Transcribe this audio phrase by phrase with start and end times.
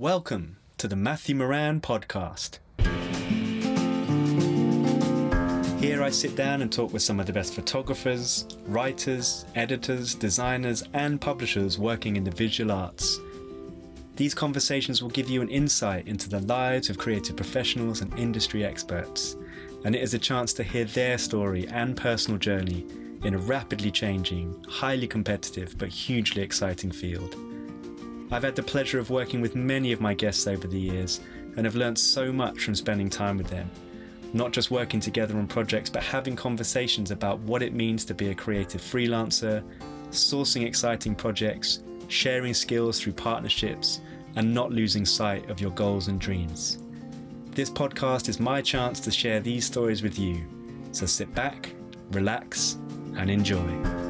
[0.00, 2.58] Welcome to the Matthew Maran podcast.
[5.80, 10.82] Here I sit down and talk with some of the best photographers, writers, editors, designers,
[10.94, 13.20] and publishers working in the visual arts.
[14.16, 18.64] These conversations will give you an insight into the lives of creative professionals and industry
[18.64, 19.36] experts,
[19.84, 22.84] and it is a chance to hear their story and personal journey
[23.22, 27.36] in a rapidly changing, highly competitive, but hugely exciting field.
[28.34, 31.20] I've had the pleasure of working with many of my guests over the years
[31.56, 33.70] and have learnt so much from spending time with them.
[34.32, 38.30] Not just working together on projects, but having conversations about what it means to be
[38.30, 39.62] a creative freelancer,
[40.10, 44.00] sourcing exciting projects, sharing skills through partnerships,
[44.34, 46.82] and not losing sight of your goals and dreams.
[47.52, 50.44] This podcast is my chance to share these stories with you.
[50.90, 51.72] So sit back,
[52.10, 52.78] relax,
[53.16, 54.03] and enjoy.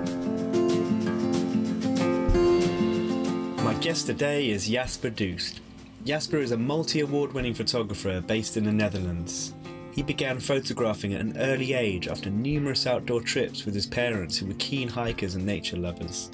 [3.85, 5.61] Guest today is Jasper Doest.
[6.07, 9.53] Jasper is a multi award winning photographer based in the Netherlands.
[9.93, 14.47] He began photographing at an early age after numerous outdoor trips with his parents, who
[14.47, 16.31] were keen hikers and nature lovers.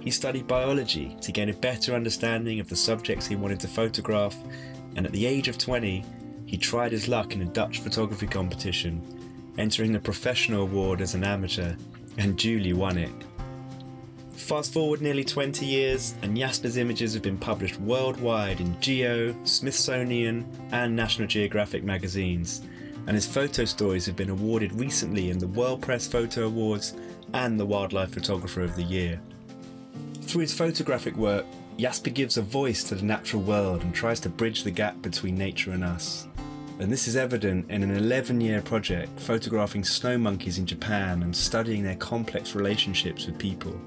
[0.00, 4.36] He studied biology to gain a better understanding of the subjects he wanted to photograph,
[4.96, 6.04] and at the age of 20,
[6.46, 9.00] he tried his luck in a Dutch photography competition,
[9.56, 11.76] entering the professional award as an amateur,
[12.18, 13.12] and duly won it.
[14.36, 20.46] Fast forward nearly 20 years, and Jasper's images have been published worldwide in Geo, Smithsonian,
[20.72, 22.62] and National Geographic magazines,
[23.06, 26.94] and his photo stories have been awarded recently in the World Press Photo Awards
[27.34, 29.20] and the Wildlife Photographer of the Year.
[30.22, 31.44] Through his photographic work,
[31.78, 35.36] Jasper gives a voice to the natural world and tries to bridge the gap between
[35.36, 36.26] nature and us.
[36.78, 41.36] And this is evident in an 11 year project photographing snow monkeys in Japan and
[41.36, 43.78] studying their complex relationships with people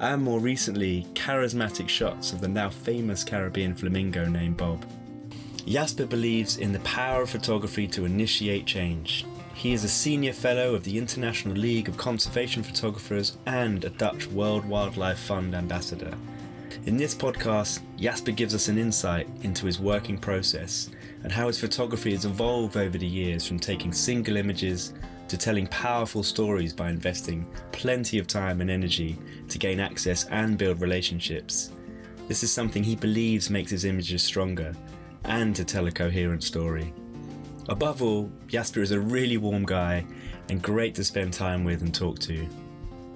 [0.00, 4.84] and more recently, charismatic shots of the now famous Caribbean flamingo named Bob.
[5.66, 9.26] Jasper believes in the power of photography to initiate change.
[9.54, 14.26] He is a senior fellow of the International League of Conservation Photographers and a Dutch
[14.28, 16.16] World Wildlife Fund ambassador.
[16.86, 20.88] In this podcast, Jasper gives us an insight into his working process
[21.22, 24.94] and how his photography has evolved over the years from taking single images
[25.28, 30.58] to telling powerful stories by investing plenty of time and energy to gain access and
[30.58, 31.70] build relationships.
[32.26, 34.74] This is something he believes makes his images stronger
[35.24, 36.92] and to tell a coherent story.
[37.68, 40.04] Above all, Jasper is a really warm guy
[40.48, 42.46] and great to spend time with and talk to.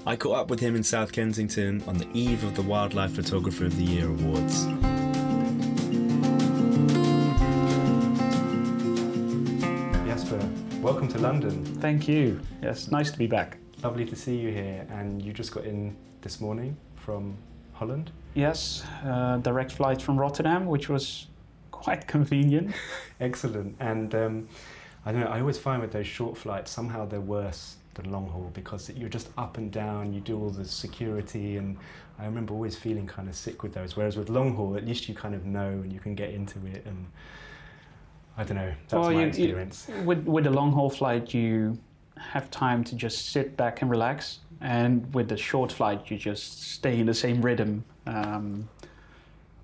[0.07, 3.65] I caught up with him in South Kensington on the eve of the Wildlife Photographer
[3.65, 4.67] of the Year Awards.
[10.85, 11.65] Welcome to London.
[11.81, 12.39] Thank you.
[12.63, 13.57] Yes, nice to be back.
[13.83, 14.87] Lovely to see you here.
[14.91, 17.39] And you just got in this morning from
[17.73, 18.11] Holland?
[18.35, 21.29] Yes, uh, direct flight from Rotterdam, which was
[21.71, 22.75] quite convenient.
[23.19, 23.75] Excellent.
[23.81, 24.49] And um,
[25.07, 28.29] I don't know, I always find with those short flights, somehow they're worse than long
[28.29, 31.79] haul because you're just up and down, you do all the security, and
[32.19, 33.97] I remember always feeling kind of sick with those.
[33.97, 36.59] Whereas with long haul, at least you kind of know and you can get into
[36.67, 37.07] it and
[38.37, 38.73] I don't know.
[38.89, 39.89] That's well, my you, experience.
[39.89, 41.79] You, with with a long haul flight, you
[42.17, 46.63] have time to just sit back and relax, and with the short flight, you just
[46.63, 47.85] stay in the same rhythm.
[48.07, 48.69] Um,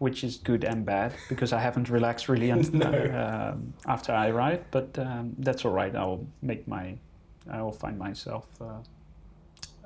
[0.00, 3.52] which is good and bad because I haven't relaxed really until, no.
[3.52, 5.94] um, after I arrived, but um, that's all right.
[5.94, 6.96] I'll make my,
[7.50, 8.78] I will find myself uh,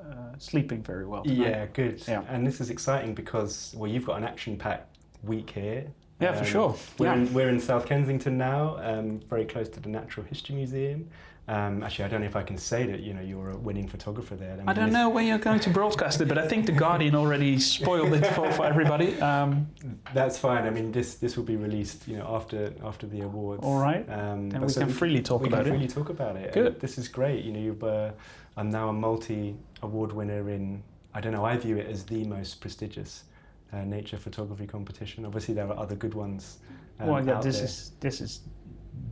[0.00, 1.24] uh, sleeping very well.
[1.24, 1.48] Tonight.
[1.48, 2.02] Yeah, good.
[2.06, 2.22] Yeah.
[2.28, 5.84] And this is exciting because well, you've got an action-packed week here.
[6.20, 6.76] Yeah, um, for sure.
[6.98, 7.14] We're, yeah.
[7.14, 11.08] in, we're in South Kensington now, um, very close to the Natural History Museum.
[11.47, 13.86] Um, actually, I don't know if I can say that you know you're a winning
[13.86, 14.54] photographer there.
[14.54, 16.72] I, mean, I don't know when you're going to broadcast it, but I think the
[16.72, 19.20] Guardian already spoiled it for, for everybody.
[19.20, 19.69] Um,
[20.14, 20.64] That's fine.
[20.64, 23.62] I mean, this this will be released you know after after the awards.
[23.62, 24.08] All right.
[24.08, 25.76] Um, and we so can freely talk we about can it.
[25.76, 26.54] freely talk about it.
[26.54, 26.66] Good.
[26.66, 27.44] And this is great.
[27.44, 28.12] You know, you've, uh,
[28.56, 30.82] I'm now a multi award winner in.
[31.12, 31.44] I don't know.
[31.44, 33.25] I view it as the most prestigious
[33.74, 35.24] uh, nature photography competition.
[35.24, 36.58] Obviously, there are other good ones.
[37.00, 37.64] Um, well, yeah, this there.
[37.64, 38.40] is this is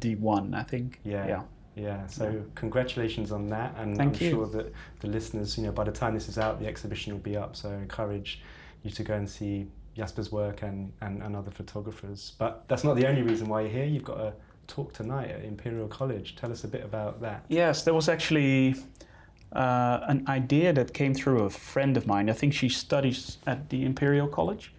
[0.00, 0.54] the one.
[0.54, 1.00] I think.
[1.04, 1.26] Yeah.
[1.26, 1.42] Yeah.
[1.74, 2.40] Yeah, so yeah.
[2.54, 4.30] congratulations on that, and Thank I'm you.
[4.30, 7.20] sure that the listeners, you know, by the time this is out, the exhibition will
[7.20, 7.56] be up.
[7.56, 8.42] So I encourage
[8.82, 12.34] you to go and see Jasper's work and, and, and other photographers.
[12.38, 13.84] But that's not the only reason why you're here.
[13.86, 14.34] You've got a
[14.66, 16.36] talk tonight at Imperial College.
[16.36, 17.44] Tell us a bit about that.
[17.48, 18.74] Yes, there was actually
[19.54, 22.30] uh, an idea that came through a friend of mine.
[22.30, 24.72] I think she studies at the Imperial College,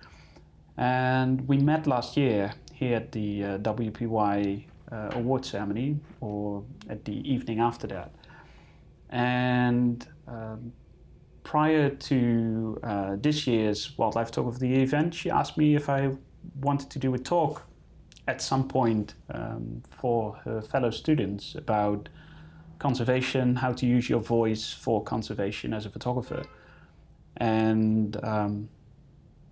[0.78, 7.06] and we met last year here at the uh, WPY uh, award ceremony or at
[7.06, 8.12] the evening after that.
[9.10, 10.74] And um,
[11.44, 16.12] prior to uh, this year's Wildlife Talk of the event, she asked me if I
[16.62, 17.64] wanted to do a talk
[18.28, 22.10] at some point um, for her fellow students about
[22.84, 26.44] conservation, how to use your voice for conservation as a photographer.
[27.38, 28.70] And um,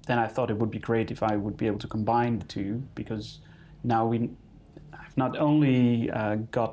[0.08, 2.46] then I thought it would be great if I would be able to combine the
[2.46, 3.40] two because
[3.84, 4.18] now we
[4.92, 6.72] have not only uh, got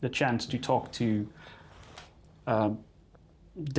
[0.00, 1.28] the chance to talk to
[2.48, 2.70] uh,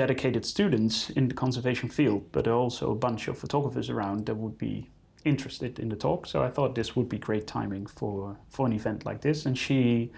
[0.04, 4.58] dedicated students in the conservation field, but also a bunch of photographers around that would
[4.58, 4.90] be
[5.26, 6.26] interested in the talk.
[6.26, 9.46] So I thought this would be great timing for, for an event like this.
[9.46, 10.12] And she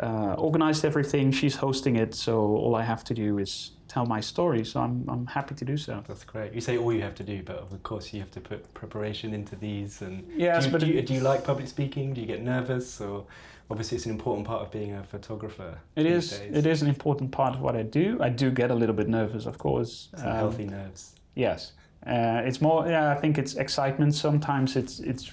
[0.00, 1.32] uh, organized everything.
[1.32, 4.64] She's hosting it, so all I have to do is tell my story.
[4.64, 6.04] So I'm, I'm happy to do so.
[6.06, 6.52] That's great.
[6.52, 9.34] You say all you have to do, but of course you have to put preparation
[9.34, 10.02] into these.
[10.02, 12.14] And yes, do you, but do you, do you like public speaking?
[12.14, 13.00] Do you get nervous?
[13.00, 13.24] Or
[13.70, 15.78] obviously it's an important part of being a photographer.
[15.96, 16.38] It is.
[16.38, 16.56] Days.
[16.56, 18.18] It is an important part of what I do.
[18.20, 20.08] I do get a little bit nervous, of course.
[20.16, 21.14] Some um, healthy nerves.
[21.34, 21.72] Yes.
[22.06, 22.86] Uh, it's more.
[22.86, 24.14] Yeah, I think it's excitement.
[24.14, 25.32] Sometimes it's it's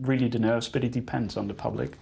[0.00, 1.98] really the nerves, but it depends on the public.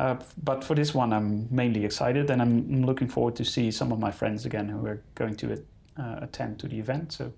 [0.00, 3.92] Uh, but for this one, I'm mainly excited, and I'm looking forward to see some
[3.92, 5.62] of my friends again who are going to
[5.98, 7.12] uh, attend to the event.
[7.12, 7.30] So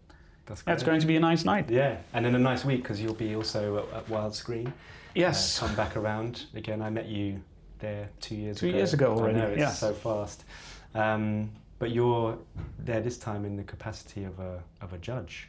[0.46, 1.68] that's yeah, it's going to be a nice night.
[1.68, 4.72] Yeah, and in a nice week because you'll be also at, at Wildscreen.
[5.16, 6.82] Yes, uh, come back around again.
[6.82, 7.42] I met you
[7.80, 8.72] there two years two ago.
[8.72, 9.40] Two years ago already.
[9.40, 9.70] I know it's yeah.
[9.70, 10.44] so fast.
[10.94, 11.50] Um,
[11.80, 12.38] but you're
[12.78, 15.48] there this time in the capacity of a of a judge.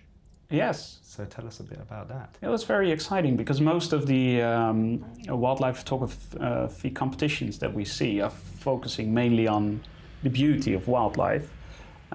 [0.53, 0.99] Yes.
[1.03, 2.37] So tell us a bit about that.
[2.41, 8.21] It was very exciting because most of the um, wildlife photography competitions that we see
[8.21, 9.81] are focusing mainly on
[10.21, 11.49] the beauty of wildlife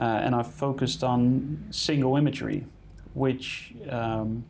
[0.01, 2.65] uh, and are focused on single imagery,
[3.15, 4.45] which um,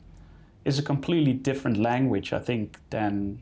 [0.67, 3.41] is a completely different language, I think, than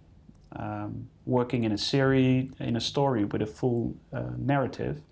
[0.54, 5.02] um, working in a series, in a story with a full uh, narrative.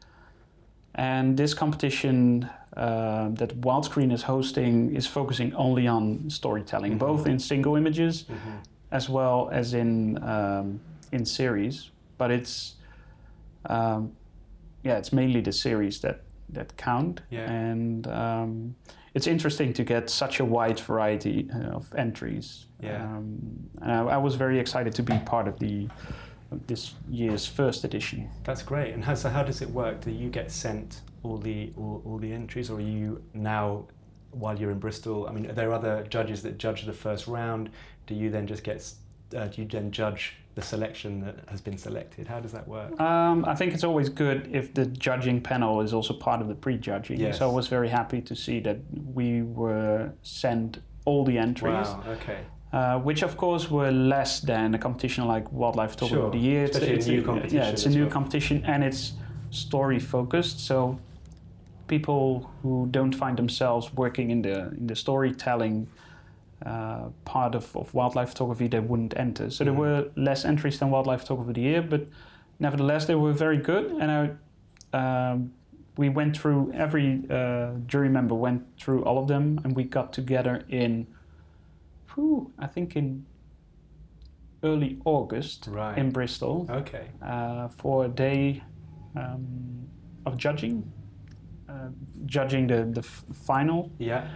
[0.95, 7.07] And this competition uh, that Wildscreen is hosting is focusing only on storytelling, mm-hmm.
[7.07, 8.57] both in single images mm-hmm.
[8.91, 10.81] as well as in um,
[11.13, 11.91] in series.
[12.19, 12.75] But it's
[13.67, 14.13] um,
[14.83, 17.51] yeah, it's mainly the series that that count, yeah.
[17.51, 18.75] and um,
[19.15, 22.67] it's interesting to get such a wide variety uh, of entries.
[22.83, 23.03] Yeah.
[23.03, 25.89] Um, and I, I was very excited to be part of the
[26.67, 28.29] this year's first edition.
[28.45, 28.95] That's great.
[28.95, 30.01] And how, so how does it work?
[30.01, 33.87] Do you get sent all the all, all the entries, or are you now
[34.31, 35.27] while you're in Bristol?
[35.27, 37.71] I mean, are there other judges that judge the first round?
[38.07, 38.93] Do you then just get
[39.35, 42.29] uh, do you then judge the selection that has been selected?
[42.29, 43.01] How does that work?
[43.01, 46.55] Um, I think it's always good if the judging panel is also part of the
[46.55, 47.19] pre-judging.
[47.19, 47.39] Yes.
[47.39, 48.79] So I was very happy to see that
[49.13, 51.89] we were sent all the entries.
[51.89, 52.05] Wow.
[52.09, 52.39] Okay.
[52.73, 56.27] Uh, which of course were less than a competition like Wildlife Talk sure.
[56.27, 56.65] of the Year.
[56.65, 57.57] Especially it's, a new competition.
[57.57, 58.11] Yeah, it's a new well.
[58.11, 59.13] competition and it's
[59.51, 60.61] story focused.
[60.61, 60.99] So
[61.87, 65.89] people who don't find themselves working in the in the storytelling
[66.65, 69.51] uh, part of, of wildlife photography, they wouldn't enter.
[69.51, 69.65] So mm-hmm.
[69.65, 72.07] there were less entries than Wildlife Photographer of the Year, but
[72.59, 73.91] nevertheless they were very good.
[74.01, 74.39] And
[74.93, 75.53] I, um,
[75.97, 80.13] we went through every uh, jury member went through all of them, and we got
[80.13, 81.07] together in
[82.15, 83.27] whew, I think in
[84.63, 85.99] early August right.
[85.99, 86.67] in Bristol.
[86.71, 87.09] Okay.
[87.23, 88.63] Uh, for a day
[89.15, 89.87] um,
[90.25, 90.91] of judging,
[91.75, 91.89] uh,
[92.27, 93.91] judging the the f- final.
[93.99, 94.29] Yeah.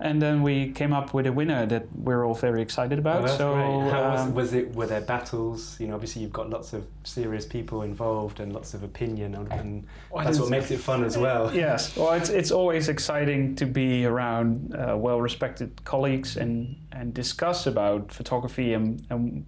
[0.00, 3.22] And then we came up with a winner that we're all very excited about.
[3.22, 3.90] Oh, that's so great.
[3.90, 4.72] How um, was, was it?
[4.76, 5.78] Were there battles?
[5.80, 9.52] You know, obviously you've got lots of serious people involved and lots of opinion, and,
[9.52, 11.52] and well, that's what makes it fun as well.
[11.58, 11.96] Yes.
[11.96, 18.12] Well, it's it's always exciting to be around uh, well-respected colleagues and and discuss about
[18.12, 19.04] photography and.
[19.10, 19.46] and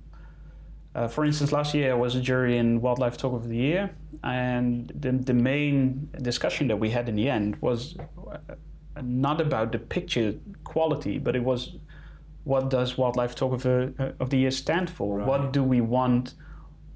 [0.95, 3.91] uh, for instance, last year I was a jury in Wildlife Photographer of the Year,
[4.25, 7.97] and the, the main discussion that we had in the end was
[9.03, 11.77] not about the picture quality, but it was
[12.45, 15.19] what does wildlife photographer uh, of the year stand for?
[15.19, 15.29] Right.
[15.29, 16.35] What do we want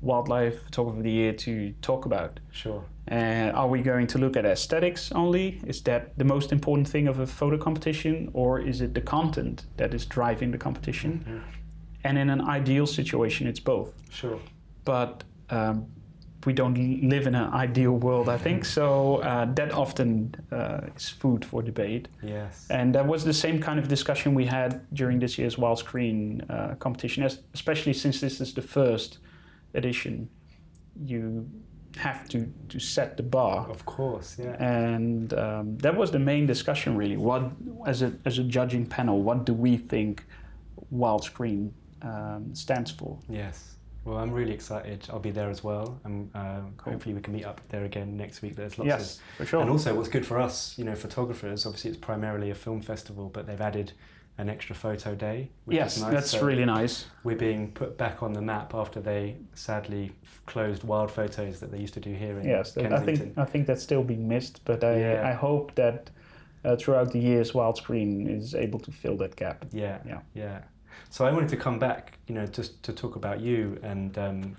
[0.00, 2.40] wildlife photographer of the year to talk about?
[2.50, 2.84] Sure.
[3.06, 5.60] And uh, are we going to look at aesthetics only?
[5.66, 9.66] Is that the most important thing of a photo competition, or is it the content
[9.76, 11.24] that is driving the competition?
[11.28, 11.38] Mm-hmm.
[12.04, 13.92] And in an ideal situation, it's both.
[14.10, 14.38] Sure.
[14.84, 15.86] But um,
[16.46, 18.64] we don't live in an ideal world, I think.
[18.64, 22.08] So uh, that often uh, is food for debate.
[22.22, 22.66] Yes.
[22.70, 26.74] And that was the same kind of discussion we had during this year's Wildscreen uh,
[26.76, 29.18] competition, especially since this is the first
[29.74, 30.28] edition.
[31.02, 31.48] You
[31.96, 33.68] have to, to set the bar.
[33.70, 34.56] Of course, yeah.
[34.62, 37.16] And um, that was the main discussion, really.
[37.16, 37.52] What,
[37.86, 40.24] as a, as a judging panel, what do we think
[40.92, 41.70] Wildscreen
[42.04, 43.18] um, stands for?
[43.28, 43.76] Yes.
[44.04, 45.06] Well, I'm really excited.
[45.10, 46.92] I'll be there as well, and uh, cool.
[46.92, 48.54] hopefully we can meet up there again next week.
[48.54, 49.60] There's lots yes, of, for sure.
[49.62, 51.64] And also, what's good for us, you know, photographers.
[51.64, 53.92] Obviously, it's primarily a film festival, but they've added
[54.36, 55.48] an extra photo day.
[55.64, 56.12] Which yes, is nice.
[56.12, 57.06] that's So really nice.
[57.22, 60.12] We're being put back on the map after they sadly
[60.46, 63.44] closed wild photos that they used to do here in Yes, that- I think I
[63.44, 65.28] think that's still being missed, but I Yeah.
[65.28, 66.10] I hope that
[66.64, 69.66] uh, throughout the years, Wildscreen is able to fill that gap.
[69.72, 70.20] Yeah, Yeah.
[70.34, 70.60] yeah.
[71.10, 74.56] So I wanted to come back, you know, just to talk about you, and um,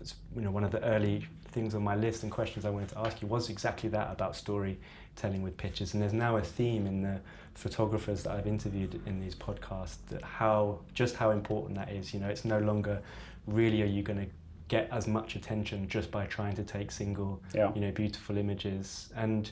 [0.00, 2.90] it's, you know, one of the early things on my list and questions I wanted
[2.90, 5.94] to ask you was exactly that about storytelling with pictures.
[5.94, 7.20] And there's now a theme in the
[7.54, 12.12] photographers that I've interviewed in these podcasts that how just how important that is.
[12.12, 13.00] You know, it's no longer
[13.46, 14.26] really are you going to
[14.68, 17.72] get as much attention just by trying to take single Yeah.
[17.74, 19.50] you know beautiful images and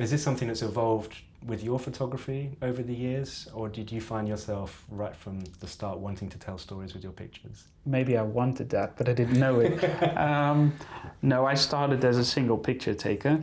[0.00, 1.14] is this something that's evolved
[1.46, 5.98] with your photography over the years or did you find yourself right from the start
[5.98, 9.60] wanting to tell stories with your pictures Maybe I wanted that, but I didn't know
[9.60, 9.82] it.
[10.16, 10.74] um,
[11.22, 13.42] no, I started as a single picture taker.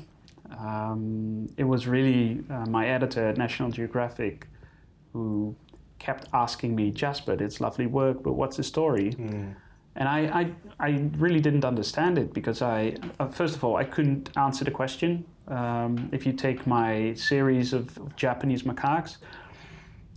[0.59, 4.47] Um, it was really uh, my editor at National Geographic
[5.13, 5.55] who
[5.97, 9.13] kept asking me, Jasper, it's lovely work, but what's the story?
[9.13, 9.55] mm.
[9.97, 10.19] And I,
[10.79, 14.65] I, I really didn't understand it because I, uh, first of all, I couldn't answer
[14.65, 15.25] the question.
[15.47, 19.17] Um, if you take my series of, of Japanese macaques,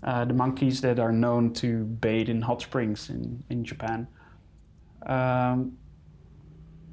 [0.02, 4.08] uh, the monkeys that are known to bathe in hot springs in, in Japan,
[5.06, 5.76] um,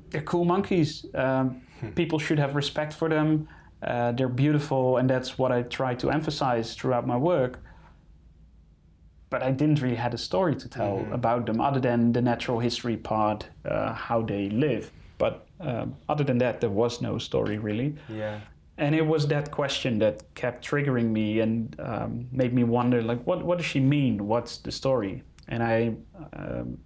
[0.09, 1.05] they're cool monkeys.
[1.15, 1.61] Um,
[1.95, 3.47] people should have respect for them.
[3.81, 7.64] Uh, they're beautiful, and that's what I try to emphasize throughout my work
[9.29, 11.13] but I didn't really had a story to tell Mhm.
[11.13, 14.91] about them other than the natural history part, uh, how they live.
[15.17, 17.95] But um, other than that, there was no story really.
[18.09, 18.39] yeah
[18.77, 23.21] And it was that question that kept triggering me and um, made me wonder, like,
[23.25, 24.27] what what does she mean?
[24.27, 25.21] What's the story?
[25.47, 25.95] And I,
[26.33, 26.77] um,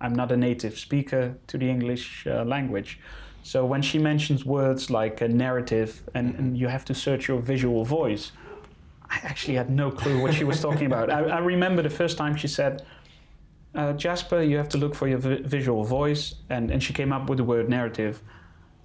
[0.00, 2.98] I'm not a native speaker to the English uh, language,
[3.44, 7.40] so when she mentions words like a narrative and, and you have to search your
[7.40, 8.32] visual voice,
[9.12, 11.10] I actually had no clue what she was talking about.
[11.10, 12.82] I, I remember the first time she said,
[13.74, 16.34] uh, Jasper, you have to look for your vi- visual voice.
[16.48, 18.22] And, and she came up with the word narrative.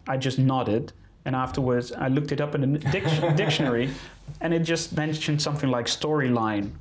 [0.05, 0.91] I just nodded.
[1.24, 3.89] And afterwards, I looked it up in the dic- dictionary
[4.41, 6.72] and it just mentioned something like storyline.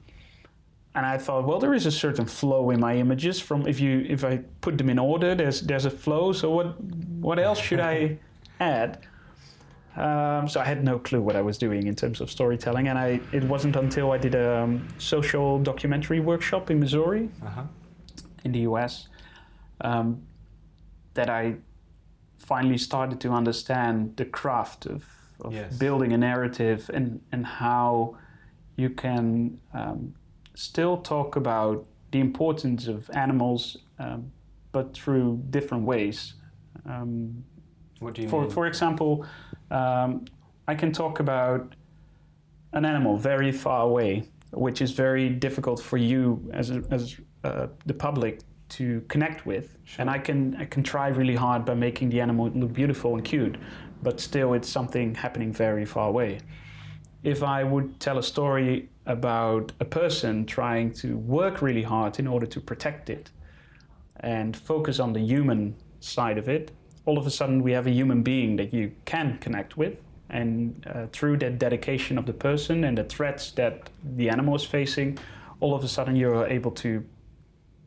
[0.97, 3.39] And I thought, well, there is a certain flow in my images.
[3.39, 6.33] From if you if I put them in order, there's there's a flow.
[6.33, 8.19] So what what else should I
[8.61, 9.07] add?
[9.97, 12.99] Um, so I had no clue what I was doing in terms of storytelling, and
[12.99, 17.63] I it wasn't until I did a um, social documentary workshop in Missouri uh-huh
[18.47, 19.09] in the US
[19.83, 20.23] um,
[21.15, 21.57] that I
[22.39, 25.05] finally started to understand the craft of,
[25.41, 25.77] of Yes.
[25.77, 28.17] building a narrative and, and how
[28.77, 30.15] you can um,
[30.55, 33.63] still talk about the importance of animals,
[33.99, 34.31] um,
[34.73, 36.35] but through different ways.
[36.85, 37.45] Um,
[37.99, 39.27] what do you for, mean for example,
[39.71, 40.25] um,
[40.69, 41.75] I can talk about
[42.73, 47.69] an animal very far away, which is very difficult for you as, a, as uh,
[47.87, 49.79] the public to connect with.
[49.99, 53.25] And I can, I can try really hard by making the animal look beautiful and
[53.25, 53.57] cute,
[54.03, 56.41] but still it's something happening very far away.
[57.23, 62.27] If I would tell a story about a person trying to work really hard in
[62.27, 63.31] order to protect it
[64.21, 66.73] and focus on the human side of it,
[67.07, 69.95] all of a sudden we have a human being that you can connect with.
[70.29, 74.65] And uh, through that dedication of the person and the threats that the animal is
[74.65, 75.19] facing,
[75.61, 77.05] all of a sudden you're able to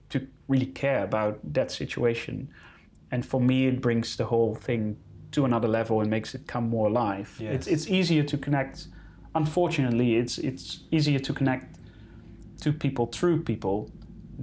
[0.10, 2.50] to really care about that situation.
[3.12, 4.98] And for me, it brings the whole thing
[5.32, 7.38] to another level and makes it come more alive.
[7.40, 7.56] Yes.
[7.56, 8.88] It's it's easier to connect.
[9.36, 11.78] Unfortunately, it's it's easier to connect
[12.62, 13.92] to people through people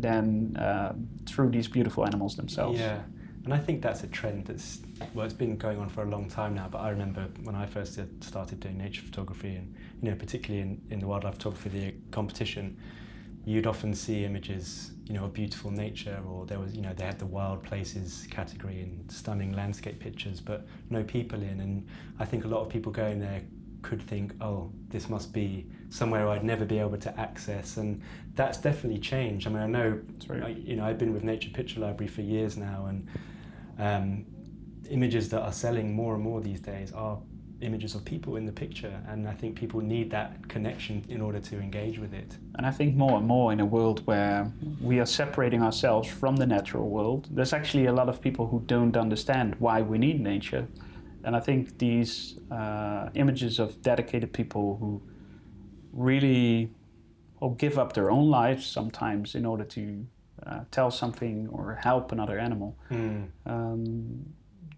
[0.00, 0.92] than uh,
[1.26, 2.78] through these beautiful animals themselves.
[2.78, 3.00] Yeah,
[3.46, 4.80] and I think that's a trend that's
[5.14, 6.66] well, it's been going on for a long time now.
[6.68, 9.72] But I remember when I first started doing nature photography, and
[10.02, 12.76] you know, particularly in, in the wildlife photography the competition,
[13.44, 17.04] you'd often see images, you know, of beautiful nature, or there was, you know, they
[17.04, 21.60] had the wild places category and stunning landscape pictures, but no people in.
[21.60, 21.86] And
[22.18, 23.42] I think a lot of people going there
[23.82, 28.02] could think, oh, this must be somewhere I'd never be able to access, and
[28.34, 29.46] that's definitely changed.
[29.46, 30.00] I mean, I know.
[30.30, 33.06] I, you know, I've been with Nature Picture Library for years now, and
[33.78, 34.25] um,
[34.90, 37.18] images that are selling more and more these days are
[37.61, 41.40] images of people in the picture, and I think people need that connection in order
[41.40, 42.37] to engage with it.
[42.56, 46.37] And I think more and more in a world where we are separating ourselves from
[46.37, 50.21] the natural world, there's actually a lot of people who don't understand why we need
[50.21, 50.66] nature.
[51.25, 55.02] And I think these uh, images of dedicated people who
[55.92, 56.71] really
[57.40, 60.06] or give up their own lives sometimes in order to
[60.46, 62.76] uh, tell something or help another animal,
[63.46, 64.24] um,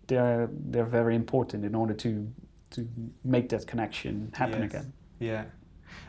[0.06, 2.30] they're, they're very important in order to,
[2.70, 2.88] to
[3.24, 4.70] make that connection happen Yes.
[4.70, 4.92] again.
[5.18, 5.44] Yeah.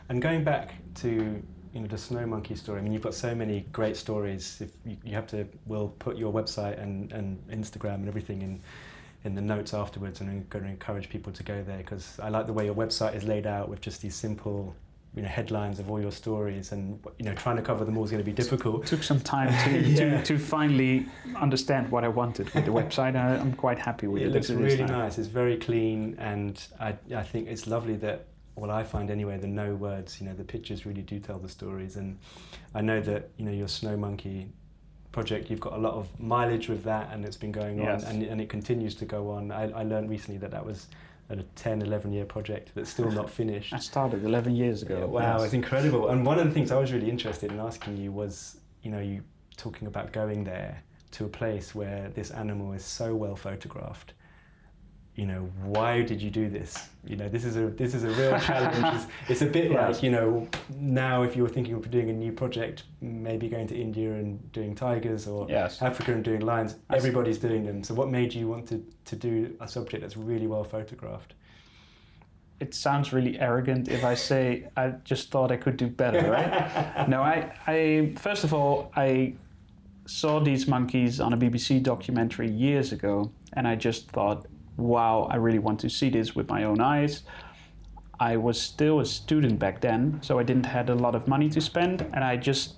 [0.08, 2.80] And going back to you know the snow monkey story.
[2.80, 4.60] I mean, you've got so many great stories.
[4.60, 8.60] If you, you have to, we'll put your website and, and Instagram and everything in
[9.22, 12.30] in the notes afterwards, and I'm going to encourage people to go there because I
[12.30, 14.74] like the way your website is laid out with just these simple
[15.14, 18.04] you know headlines of all your stories and you know trying to cover them all
[18.04, 18.84] is going to be difficult.
[18.84, 20.20] It took some time to, yeah.
[20.20, 23.16] to, to finally understand what I wanted with the website.
[23.16, 24.26] I, am quite happy with it.
[24.26, 25.18] It looks really nice.
[25.18, 28.26] It's very clean, and I I think it's lovely that.
[28.56, 31.48] Well, I find anyway, the no words, you know, the pictures really do tell the
[31.48, 32.18] stories, and
[32.74, 34.48] I know that you know your snow monkey
[35.12, 38.04] project, you've got a lot of mileage with that, and it's been going yes.
[38.04, 39.50] on, and, and it continues to go on.
[39.50, 40.86] I, I learned recently that that was
[41.38, 43.72] a 10, 11 year project that's still not finished.
[43.72, 44.98] I started 11 years ago.
[44.98, 45.46] Yeah, wow, yes.
[45.46, 46.08] it's incredible.
[46.08, 49.00] And one of the things I was really interested in asking you was, you know,
[49.00, 49.22] you
[49.56, 50.82] talking about going there
[51.12, 54.14] to a place where this animal is so well photographed.
[55.20, 56.88] You know, why did you do this?
[57.04, 58.96] You know, this is a this is a real challenge.
[58.96, 59.96] It's, it's, a bit yes.
[59.96, 60.48] like you know,
[60.78, 64.50] now if you were thinking of doing a new project, maybe going to India and
[64.52, 65.82] doing tigers or yes.
[65.82, 67.84] Africa and doing lions, everybody's doing them.
[67.84, 71.34] So what made you want to, to do a subject that's really well photographed?
[72.58, 77.08] it sounds really arrogant if I say I just thought I could do better, right?
[77.14, 79.34] no, I, I first of all I
[80.06, 84.46] saw these monkeys on a BBC documentary years ago, and I just thought,
[84.80, 87.22] wow, I really want to see this with my own eyes.
[88.18, 91.48] I was still a student back then, so I didn't have a lot of money
[91.50, 92.74] to spend, and I just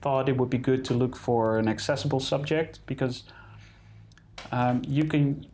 [0.00, 3.24] thought it would be good to look for an accessible subject because
[4.52, 5.46] um, you can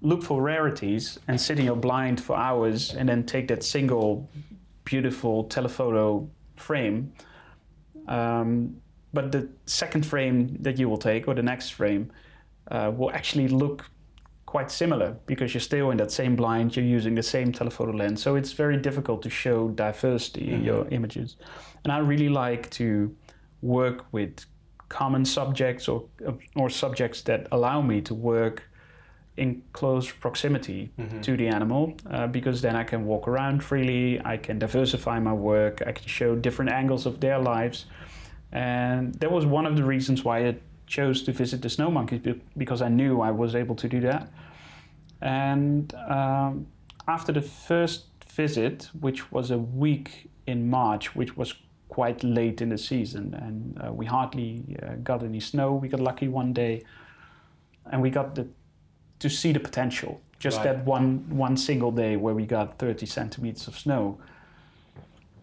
[0.00, 4.28] look for rarities and sit in your blind for hours and then take that single
[4.84, 7.12] beautiful telephoto frame.
[8.08, 8.76] Um,
[9.12, 12.10] but the second frame that you will take, or the next frame,
[12.70, 13.88] uh, will actually look
[14.54, 18.22] quite similar because you're still in that same blind, you're using the same telephoto lens.
[18.22, 20.54] So it's very difficult to show diversity mm-hmm.
[20.54, 21.34] in your images.
[21.82, 23.12] And I really like to
[23.62, 24.32] work with
[24.88, 26.04] common subjects or,
[26.54, 28.62] or subjects that allow me to work
[29.36, 31.20] in close proximity mm-hmm.
[31.20, 35.32] to the animal uh, because then I can walk around freely, I can diversify my
[35.32, 37.86] work, I can show different angles of their lives.
[38.52, 40.54] And that was one of the reasons why I
[40.86, 42.20] chose to visit the snow monkeys
[42.56, 44.30] because I knew I was able to do that.
[45.24, 46.66] And um,
[47.08, 51.54] after the first visit, which was a week in March, which was
[51.88, 55.72] quite late in the season, and uh, we hardly uh, got any snow.
[55.72, 56.82] We got lucky one day,
[57.90, 58.46] and we got the
[59.20, 60.20] to see the potential.
[60.38, 60.64] Just right.
[60.64, 64.18] that one one single day where we got 30 centimeters of snow.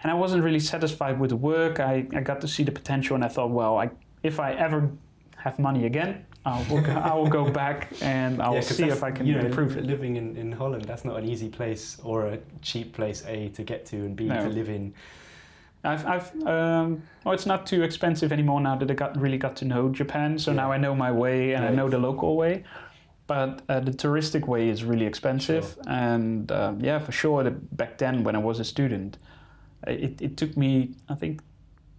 [0.03, 1.79] And I wasn't really satisfied with the work.
[1.79, 3.91] I, I got to see the potential and I thought, well, I,
[4.23, 4.89] if I ever
[5.37, 6.65] have money again, I'll,
[6.97, 9.85] I will go back and I'll yeah, see if I can you know, improve it.
[9.85, 13.63] Living in, in Holland, that's not an easy place or a cheap place, A, to
[13.63, 14.41] get to and B, no.
[14.43, 14.93] to live in.
[15.83, 19.55] I've, I've um, well, it's not too expensive anymore now that I got really got
[19.57, 20.37] to know Japan.
[20.37, 20.57] So yeah.
[20.57, 21.71] now I know my way and right.
[21.71, 22.63] I know the local way
[23.31, 25.63] but uh, the touristic way is really expensive.
[25.63, 25.83] Sure.
[25.87, 29.17] And um, yeah, for sure, the, back then when I was a student,
[29.87, 31.41] it, it took me, I think,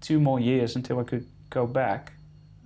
[0.02, 2.12] two more years until I could go back.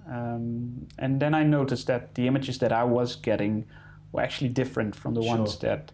[0.09, 3.64] Um, and then I noticed that the images that I was getting
[4.12, 5.37] were actually different from the sure.
[5.37, 5.92] ones that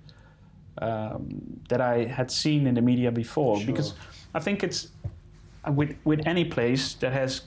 [0.78, 3.58] um, that I had seen in the media before.
[3.58, 3.66] Sure.
[3.66, 3.94] Because
[4.34, 4.88] I think it's
[5.66, 7.42] uh, with with any place that has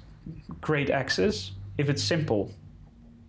[0.61, 2.51] great access, if it's simple,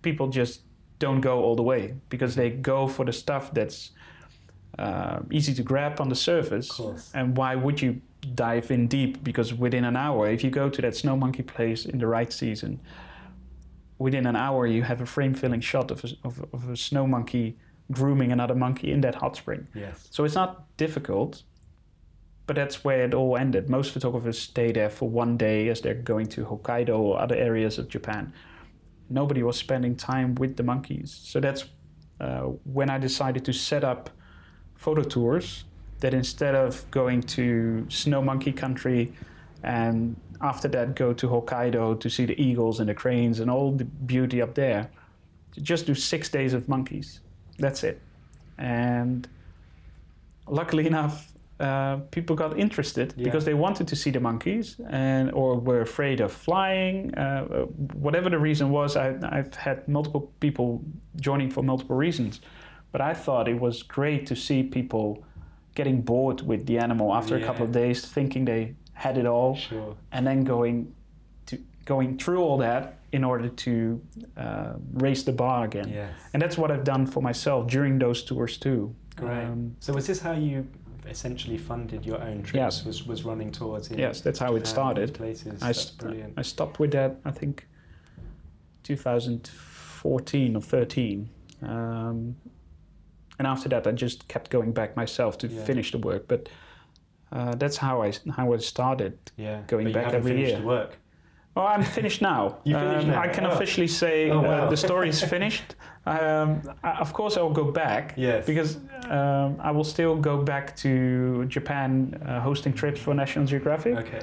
[0.03, 0.61] people just
[0.99, 3.91] don't go all the way because they go for the stuff that's
[4.79, 6.81] uh, easy to grab on the surface.
[7.15, 8.01] And why would you
[8.35, 9.23] dive in deep?
[9.23, 12.33] Because within an hour, if you go to that snow monkey place in the right
[12.33, 12.81] season,
[13.99, 17.07] within an hour you have a frame filling shot of a, of, of a snow
[17.07, 17.57] monkey
[17.93, 19.67] grooming another monkey in that hot spring.
[19.75, 20.09] Yes.
[20.11, 21.43] So it's not difficult,
[22.47, 23.71] but that's where it all ended.
[23.71, 27.79] Most photographers stay there for one day as they're going to Hokkaido or other areas
[27.79, 28.33] of Japan
[29.09, 31.19] nobody was spending time with the monkeys.
[31.23, 31.65] So that's
[32.21, 34.11] uh, when I decided to set up
[34.75, 35.65] photo tours.
[36.01, 39.15] That instead of going to snow monkey country
[39.67, 43.73] and after that go to Hokkaido to see the eagles and the cranes and all
[43.73, 44.89] the beauty up there,
[45.61, 47.21] just do six days of monkeys.
[47.59, 48.01] That's it.
[48.59, 49.29] And
[50.47, 53.25] luckily enough, uh, people got interested yeah.
[53.25, 57.13] because they wanted to see the monkeys and or were afraid of flying.
[57.15, 60.85] Uh, whatever the reason was, I, I've had multiple people
[61.17, 62.41] joining for multiple reasons.
[62.93, 65.25] But I thought it was great to see people
[65.75, 67.45] getting bored with the animal after yeah.
[67.45, 69.95] a couple of days, thinking they had it all, sure.
[70.11, 70.91] and then going
[71.47, 74.01] to going through all that in order to
[74.37, 75.89] uh, raise the bar again.
[75.89, 76.11] Yes.
[76.33, 78.95] And that's what I've done for myself during those tours too.
[79.17, 79.45] Great.
[79.45, 80.67] Um, so was this how you
[81.09, 82.55] essentially funded your own trips.
[82.55, 82.85] Yes.
[82.85, 83.91] Was was running tours.
[83.91, 85.13] Yes, that's how it started.
[85.15, 85.63] Places.
[85.63, 86.33] I, st- brilliant.
[86.39, 87.67] I stopped with that, I think,
[88.85, 91.29] 2014 or 13.
[91.63, 92.37] Um,
[93.39, 95.65] and after that, I just kept going back myself to Yeah.
[95.65, 96.27] finish the work.
[96.29, 96.49] But
[97.33, 99.19] uh, that's how I how I started.
[99.37, 99.61] Yeah.
[99.67, 100.61] going back every finished year.
[100.61, 100.99] the work.
[101.59, 102.59] Oh, I'm finished now.
[102.65, 103.21] You finished Um, now?
[103.23, 103.51] I can Oh.
[103.53, 105.75] officially say Oh, uh, the story is finished.
[106.07, 108.15] Um, I, of course, I will go back.
[108.17, 108.47] Yes.
[108.47, 108.77] Because
[109.11, 111.91] um, I will still go back to Japan
[112.27, 113.97] uh, hosting trips for National Geographic.
[113.97, 114.21] Okay.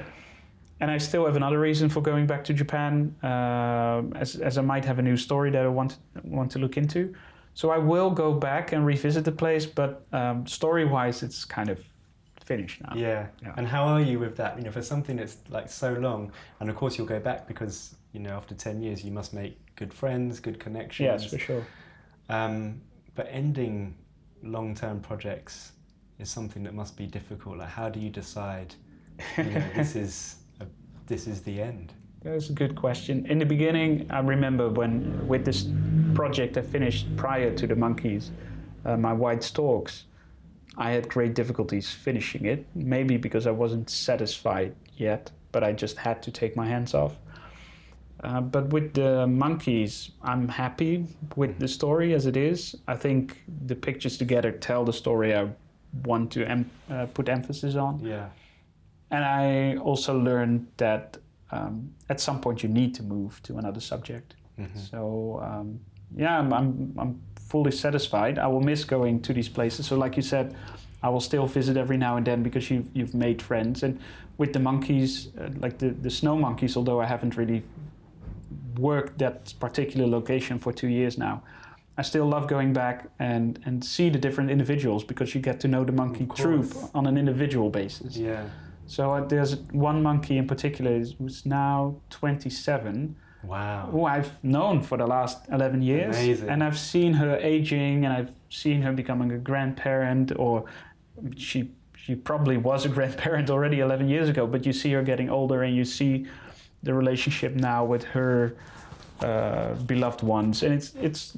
[0.80, 4.62] And I still have another reason for going back to Japan, um as, as I
[4.74, 5.92] might have a new story that I want
[6.38, 7.14] want to look into.
[7.54, 11.78] So I will go back and revisit the place, but um, story-wise, it's kind of
[12.44, 12.94] finished now.
[12.96, 13.28] Yeah.
[13.42, 13.54] Yeah.
[13.58, 14.58] And how are you with that?
[14.58, 17.96] You know, for something that's like so long, and of course you'll go back because
[18.12, 21.24] you know after ten years you must make good friends, good connections.
[21.24, 21.66] Yes, for sure.
[22.30, 22.82] Um,
[23.16, 23.96] but ending
[24.42, 25.74] long-term projects
[26.20, 27.58] is something that must be difficult.
[27.58, 28.76] Like, how do you decide?
[29.38, 30.66] You know, this is a,
[31.08, 31.94] this is the end.
[32.24, 33.26] That's a good question.
[33.26, 35.68] In the beginning, I remember when with this
[36.16, 38.32] project I finished prior to the monkeys,
[38.86, 40.06] uh, my white storks,
[40.78, 42.66] I had great difficulties finishing it.
[42.76, 47.16] Maybe because I wasn't satisfied yet, but I just had to take my hands off.
[48.24, 51.06] Uh, but with the monkeys, I'm happy
[51.36, 52.76] with the story as it is.
[52.88, 55.50] I think the pictures together tell the story I
[56.06, 58.00] want to em- uh, put emphasis on.
[58.00, 58.30] Yeah.
[59.12, 61.18] And I also learned that
[61.52, 64.36] um, at some point you need to move to another subject.
[64.58, 64.90] Mhm.
[64.90, 65.80] So um,
[66.16, 68.38] yeah, I'm, I'm, I'm fully satisfied.
[68.40, 69.88] I will miss going to these places.
[69.88, 70.56] So like you said,
[71.02, 73.84] I will still visit every now and then because you've, you've made friends.
[73.84, 74.00] And
[74.38, 77.64] with the monkeys, uh, like the, the snow monkeys, although I haven't really
[78.78, 81.44] worked that particular location for two years now,
[81.98, 85.68] I still love going back and, and see the different individuals because you get to
[85.68, 88.18] know the monkey troop on an individual basis.
[88.18, 88.46] Yeah.
[88.88, 93.90] So uh, there's one monkey in particular who's- who's now 27, Wow.
[93.92, 96.16] who I've known for the last 11 years.
[96.16, 96.50] Amazing.
[96.50, 100.66] And I've seen her aging and I've seen her becoming a grandparent or
[101.36, 105.30] she she probably was a grandparent already 11 years ago, but you see her getting
[105.30, 106.26] older and you see
[106.84, 108.56] the relationship now with her
[109.22, 110.64] uh, beloved ones.
[110.64, 111.38] And it's it's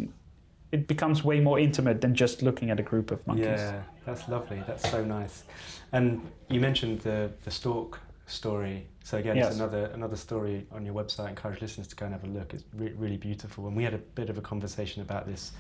[0.72, 3.46] it becomes way more intimate than just looking at a group of monkeys.
[3.46, 4.62] Yeah, that's lovely.
[4.68, 5.44] That's so nice.
[5.92, 8.88] And you mentioned the the stork story.
[9.06, 9.48] So again, Yes.
[9.50, 11.26] it's another another story on your website.
[11.28, 12.56] I encourage listeners to go and have a look.
[12.56, 13.68] It's re- really beautiful.
[13.68, 15.52] And we had a bit of a conversation about this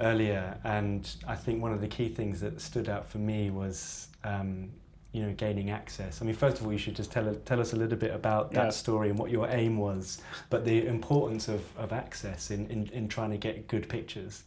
[0.00, 0.58] earlier.
[0.64, 4.08] And I think one of the key things that stood out for me was.
[4.24, 4.70] Um,
[5.12, 6.20] you know, gaining access.
[6.20, 8.50] I mean, first of all, you should just tell tell us a little bit about
[8.54, 8.70] that Yeah.
[8.70, 13.06] story and what your aim was, but the importance of, of access in, in, in
[13.06, 14.42] trying to get good pictures.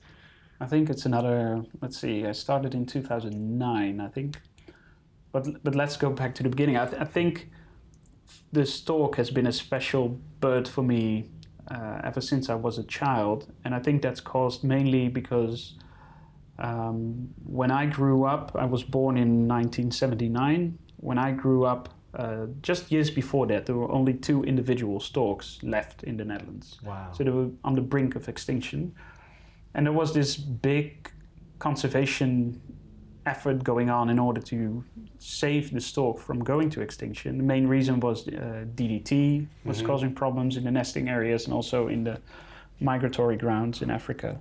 [0.59, 1.63] I think it's another.
[1.81, 2.25] Let's see.
[2.25, 4.41] I started in 2009, I think.
[5.31, 6.75] But but let's go back to the beginning.
[6.75, 7.47] I, th- I think
[8.51, 11.29] the stork has been a special bird for me
[11.69, 15.73] uh, ever since I was a child, and I think that's caused mainly because
[16.59, 20.77] um, when I grew up, I was born in 1979.
[20.97, 25.59] When I grew up, uh, just years before that, there were only two individual storks
[25.61, 26.79] left in the Netherlands.
[26.83, 27.11] Wow.
[27.11, 28.95] So they were on the brink of extinction.
[29.73, 31.11] And there was this big
[31.59, 32.59] conservation
[33.27, 34.83] effort going on in order to
[35.19, 37.37] save the stork from going to extinction.
[37.37, 39.85] The main reason was uh, DDT was Mhm.
[39.85, 42.19] causing problems in the nesting areas and also in the
[42.79, 44.39] migratory grounds in Africa.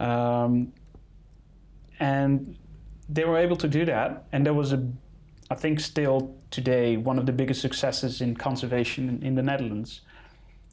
[0.00, 0.72] Um,
[1.98, 2.56] and
[3.08, 4.24] they were able to do that.
[4.32, 4.80] And there was a,
[5.50, 10.00] I think, still today one of the biggest successes in conservation in, in the Netherlands.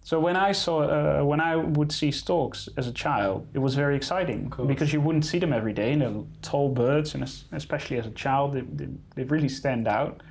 [0.03, 3.75] So when I saw, uh, when I would see storks as a child, it was
[3.75, 5.93] very exciting because you wouldn't see them every day.
[5.93, 10.21] And they're tall birds, and especially as a child, they, they, they really stand out.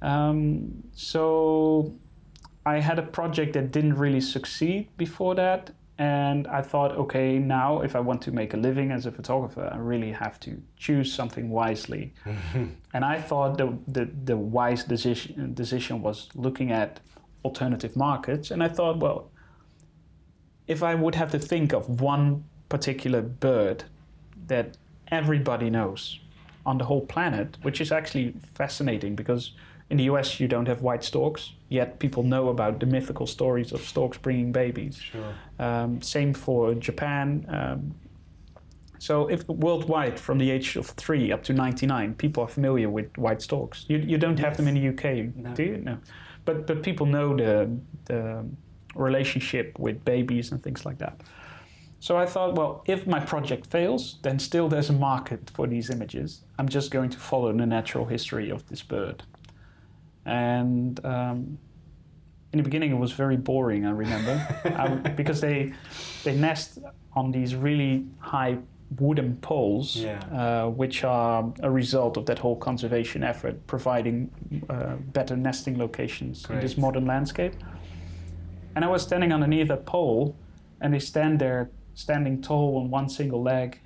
[0.00, 1.92] Um, so
[2.64, 7.82] I had a project that didn't really succeed before that, and I thought, okay, now
[7.82, 11.12] if I want to make a living as a photographer, I really have to choose
[11.12, 12.12] something wisely.
[12.94, 17.00] and I thought the, the, the wise decision, decision was looking at
[17.44, 19.30] alternative markets, and I thought, well,
[20.66, 23.84] if I would have to think of one particular bird
[24.46, 24.76] that
[25.08, 26.20] everybody knows
[26.64, 29.52] on the whole planet, which is actually fascinating because
[29.90, 33.72] in the US you don't have white storks, yet people know about the mythical stories
[33.72, 34.96] of storks bringing babies.
[34.96, 35.34] Sure.
[35.58, 37.44] Um, same for Japan.
[37.48, 37.94] Um,
[38.98, 43.18] so, if worldwide, from the age of three up to 99, people are familiar with
[43.18, 43.84] white storks.
[43.88, 45.52] You, you don't have them in the UK, No.
[45.54, 45.76] do you?
[45.78, 45.98] No.
[46.44, 47.70] But, but people know the,
[48.06, 48.44] the
[48.94, 51.20] relationship with babies and things like that.
[52.00, 55.88] So I thought, well, if my project fails, then still there's a market for these
[55.88, 56.42] images.
[56.58, 59.22] I'm just going to follow the natural history of this bird.
[60.26, 61.58] And um,
[62.52, 63.86] in the beginning, it was very boring.
[63.86, 65.72] I remember I, because they
[66.24, 66.78] they nest
[67.14, 68.58] on these really high
[69.00, 70.20] wooden poles, Yeah.
[70.32, 74.30] uh, which are a result of that whole conservation effort, providing
[74.68, 77.54] uh, better nesting locations in this modern landscape.
[78.74, 80.34] And I was standing underneath a pole,
[80.80, 83.80] and they stand there, standing tall on one single leg,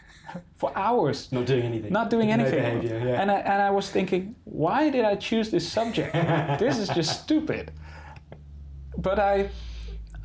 [0.56, 1.92] for hours, Not doing anything.
[1.92, 2.80] not doing No anything.
[2.80, 3.20] behaviour, yeah.
[3.20, 6.12] And I, and I was thinking, why did I choose this subject?
[6.58, 7.72] this is just stupid.
[8.96, 9.50] But I,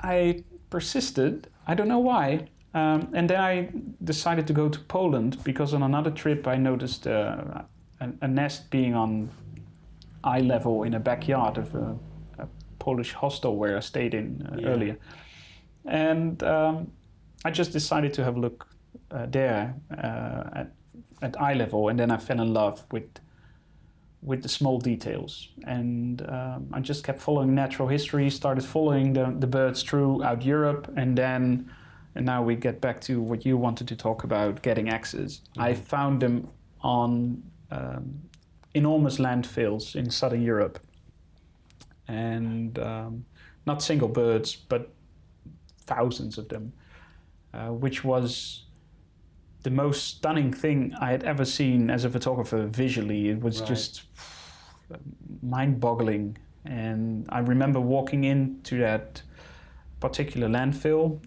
[0.02, 1.48] I persisted.
[1.68, 2.48] I don't know why.
[2.74, 3.70] Um, and then I
[4.04, 7.62] decided to go to Poland because on another trip I noticed uh,
[8.00, 9.30] a, a nest being on
[10.24, 11.96] eye level in a backyard of a,
[12.40, 12.48] a
[12.80, 14.68] Polish hostel where I stayed in uh, Yeah.
[14.70, 14.98] earlier.
[15.86, 16.92] And um,
[17.46, 18.68] I just decided to have a look
[19.12, 20.72] uh, there uh, at,
[21.22, 23.10] at eye level, and then I fell in love with
[24.26, 25.50] with the small details.
[25.68, 30.90] And um, I just kept following natural history, started following the, the birds throughout Europe,
[30.96, 31.70] and then
[32.16, 35.42] and now we get back to what you wanted to talk about, getting access.
[35.58, 36.48] I found them
[36.82, 38.22] on um,
[38.74, 40.80] enormous landfills in southern Europe,
[42.08, 43.26] and um,
[43.66, 44.90] not single birds, but
[45.86, 46.74] thousands of them,
[47.54, 48.66] uh, which was
[49.64, 53.30] the most stunning thing I had ever seen as a photographer visually.
[53.30, 53.70] It was Right.
[53.70, 54.04] just
[55.42, 56.38] mind boggling.
[56.66, 59.22] And I remember walking into that
[60.00, 61.22] particular landfill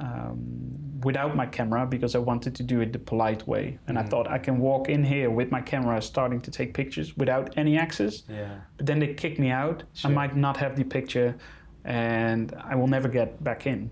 [0.00, 3.78] um, without my camera because I wanted to do it the polite way.
[3.86, 4.08] And I Mhm.
[4.10, 7.78] thought I can walk in here with my camera starting to take pictures without any
[7.78, 8.22] access.
[8.28, 8.56] Yeah.
[8.76, 9.84] But then they kick me out.
[9.94, 10.10] Sure.
[10.10, 11.34] I might not have the picture
[11.84, 13.90] and I will never get back in.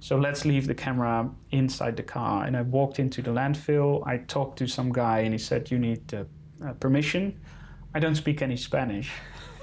[0.00, 2.44] So let's leave the camera inside the car.
[2.44, 4.06] And I walked into the landfill.
[4.06, 6.24] I talked to some guy and he said, You need uh,
[6.64, 7.38] uh, permission.
[7.94, 9.10] I don't speak any Spanish.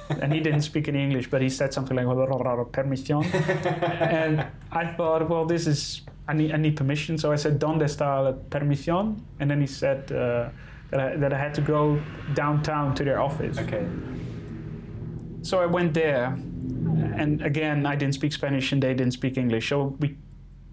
[0.10, 3.24] And he didn't speak any English, but he said something like permission.
[3.24, 7.18] and I thought, well, this is I need I need permission.
[7.18, 9.20] So I said, ¿Dónde está la permisión?
[9.40, 10.50] And then he said uh,
[10.92, 12.02] that I, that I had to go
[12.34, 13.58] downtown to their office.
[13.58, 13.86] Okay.
[15.42, 16.28] So I went there,
[17.18, 20.16] and again, I didn't speak Spanish and they didn't speak English, so we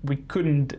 [0.05, 0.75] we couldn't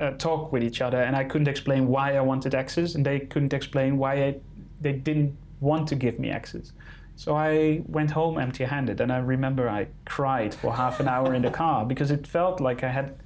[0.00, 3.20] uh, talk with each other, and I couldn't explain why I wanted access, and they
[3.20, 4.36] couldn't explain why I,
[4.80, 6.72] they didn't want to give me access.
[7.16, 11.42] So I went home empty-handed, and I remember I cried for half an hour in
[11.42, 13.16] the car because it felt like I had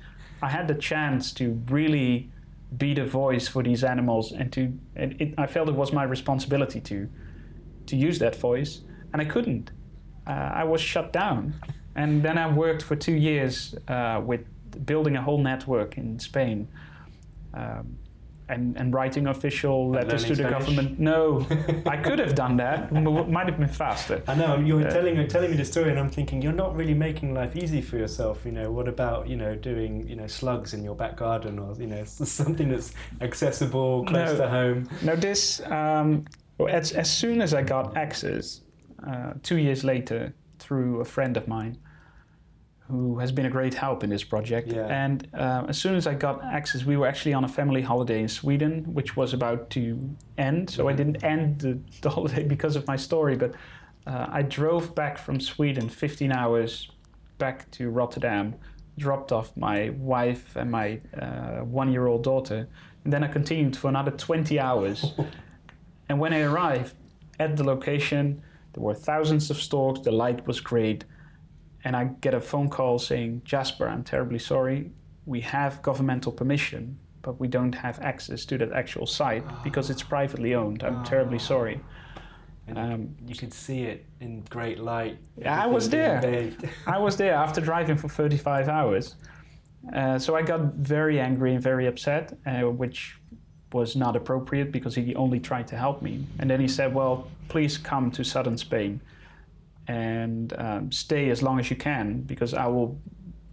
[0.40, 2.30] I had the chance to really
[2.76, 6.04] be the voice for these animals, and to and it, I felt it was my
[6.04, 7.08] responsibility to
[7.86, 9.70] to use that voice, and I couldn't.
[10.26, 11.54] Uh, I was shut down,
[11.96, 14.44] and then I worked for two years uh, with
[14.84, 16.68] building a whole network in Spain,
[17.54, 17.96] um,
[18.48, 20.58] and and writing official letters to the Spanish?
[20.58, 20.98] government.
[20.98, 21.46] No,
[21.86, 22.90] I could have done that.
[22.92, 24.22] Might have been faster.
[24.26, 26.74] I know you're Uh, telling you're telling me the story, and I'm thinking you're not
[26.76, 28.44] really making life easy for yourself.
[28.46, 31.74] You know, what about you know doing you know slugs in your back garden, or
[31.78, 32.04] you know
[32.40, 34.44] something that's accessible, close No.
[34.44, 34.88] to home?
[35.02, 36.24] Now this, um,
[36.68, 38.62] as as soon as I got access,
[39.06, 41.78] uh, two years later, through a friend of mine,
[42.88, 44.86] who has been a great help in this project, Yeah.
[44.86, 48.20] and uh, as soon as I got access, we were actually on a family holiday
[48.20, 49.98] in Sweden, which was about to
[50.38, 50.70] end.
[50.70, 50.96] So I Mhm.
[50.96, 53.52] didn't end the, the holiday because of my story, but
[54.06, 56.90] uh, I drove back from Sweden, 15 hours
[57.36, 58.54] back to Rotterdam,
[58.96, 62.66] dropped off my wife and my uh, one-year-old daughter,
[63.04, 65.12] and then I continued for another 20 hours.
[66.10, 66.94] And when I arrived
[67.38, 68.40] at the location,
[68.72, 71.04] there were thousands of storks, the light was great,
[71.84, 74.90] and I get a phone call saying, Jasper, I'm terribly sorry.
[75.26, 80.02] We have governmental permission, but we don't have access to that actual site because it's
[80.02, 80.82] privately owned.
[80.82, 81.80] I'm terribly sorry.
[82.66, 85.18] And Um, you could see it in great light.
[85.36, 86.50] Yeah, I was there.
[86.86, 89.16] I was there after driving for 35 hours.
[89.94, 93.18] Uh, so I got very angry and very upset, uh, which
[93.72, 96.26] was not appropriate because he only tried to help me.
[96.38, 99.00] And then he said, Well, please come to southern Spain
[99.88, 103.00] and um, stay as long as you can because I will,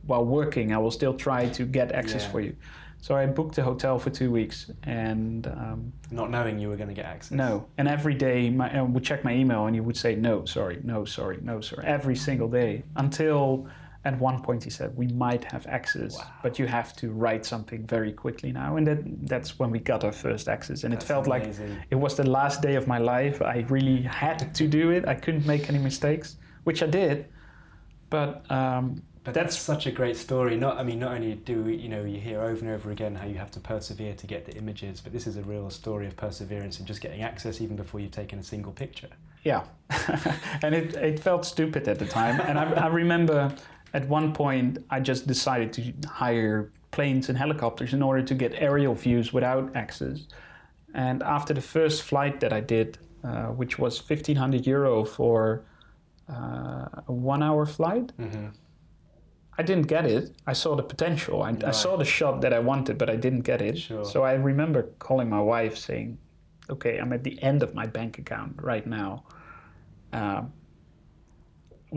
[0.06, 2.32] while working, I will still try to get access Yeah.
[2.32, 2.56] for you.
[3.02, 6.89] So I booked a hotel for two weeks and um, Not knowing you were going
[6.89, 7.32] to get access.
[7.32, 7.67] no.
[7.78, 10.80] And every day my, I would check my email and you would say, no, sorry,
[10.84, 12.84] no, sorry, no, sorry, every single day.
[12.95, 13.67] Until
[14.06, 16.26] at one point he said, we might have access, Wow.
[16.44, 18.78] but you have to write something very quickly now.
[18.78, 20.84] And that, that's when we got our first access.
[20.84, 21.44] And That's it felt like
[21.89, 23.41] it was the last day of my life.
[23.41, 25.08] I really had to do it.
[25.08, 27.26] I couldn't make any mistakes, which I did.
[28.10, 30.56] But um, But that's, That's- such a great story.
[30.56, 33.15] Not, I mean, not only do we, you know you hear over and over again
[33.15, 36.06] how you have to persevere to get the images, but this is a real story
[36.06, 39.10] of perseverance and just getting access even before you've taken a single picture.
[39.44, 39.63] Yeah,
[40.63, 42.39] and it, it felt stupid at the time.
[42.41, 43.54] And I, I remember
[43.97, 45.81] at one point I just decided to
[46.23, 50.17] hire planes and helicopters in order to get aerial views without access.
[50.93, 55.38] And after the first flight that I did, uh, which was 1500 euro for
[56.29, 58.47] uh, a one hour flight, Mm-hmm.
[59.58, 60.23] I didn't get it.
[60.45, 61.41] I saw the potential.
[61.41, 63.77] I, I saw the shot that I wanted, but I didn't get it.
[63.77, 64.03] Sure.
[64.03, 66.17] So I remember calling my wife saying,
[66.69, 69.23] "Okay, I'm at the end of my bank account right now.
[70.12, 70.51] Um,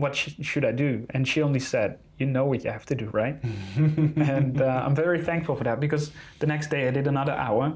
[0.01, 2.95] what sh- should I do?" And she only said, "You know what you have to
[2.95, 3.37] do, right?"
[4.35, 7.73] and uh, I'm very thankful for that because the next day I did another hour,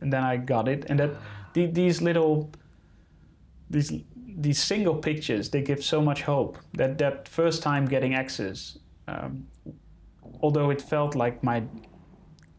[0.00, 0.84] and then I got it.
[0.90, 1.10] And that
[1.54, 2.50] the, these little
[3.70, 3.92] these
[4.46, 6.58] these single pictures they give so much hope.
[6.78, 9.46] That that first time getting access, um,
[10.42, 11.62] although it felt like my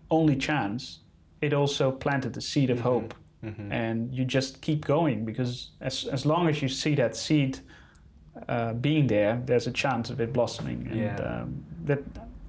[0.10, 0.99] only chance,
[1.41, 2.82] it also planted the seed of Mhm.
[2.84, 3.71] hope, Mm-hmm.
[3.71, 7.60] and you just keep going because as as long as you see that seed
[8.50, 10.88] uh, being there, there's a chance of it blossoming.
[10.91, 11.15] And Yeah.
[11.41, 12.00] um, that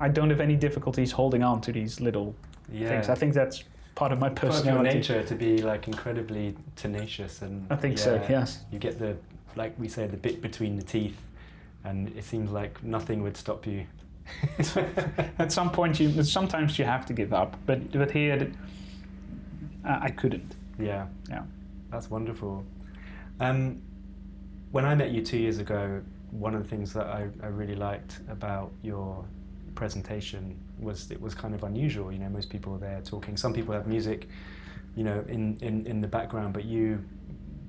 [0.00, 2.34] I don't have any difficulties holding on to these little
[2.72, 2.88] Yeah.
[2.88, 3.08] things.
[3.08, 7.42] I think that's part of my Part of your nature to be like incredibly tenacious
[7.42, 8.20] and I think so.
[8.28, 8.64] Yes.
[8.70, 9.16] you get the
[9.56, 11.16] like we say the bit between the teeth
[11.84, 13.86] and it seems like nothing would stop you
[15.38, 18.50] At some point, you sometimes you have to give up, but but here,
[19.84, 20.54] uh, I couldn't.
[20.78, 21.42] yeah Yeah.
[21.90, 22.64] that's wonderful
[23.40, 23.80] um,
[24.72, 26.00] when i met you two years ago
[26.32, 29.24] one of the things that I, I really liked about your
[29.74, 33.52] presentation was it was kind of unusual you know most people are there talking some
[33.52, 34.28] people have music
[34.96, 37.02] you know in, in, in the background but you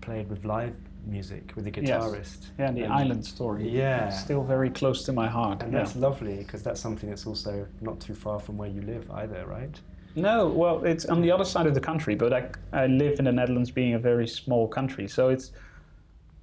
[0.02, 2.04] played with live music with a Yes.
[2.04, 3.70] guitarist Yeah, the And- island story.
[3.70, 4.08] Yeah.
[4.08, 5.64] It's still very close to my heart.
[5.64, 5.80] And yeah.
[5.80, 9.46] that's lovely because that's something that's also not too far from where you live either,
[9.48, 9.80] right?
[10.16, 13.26] No, well, it's on the other side of the country, but I, I live in
[13.26, 15.08] the Netherlands being a very small country.
[15.08, 15.52] So it's,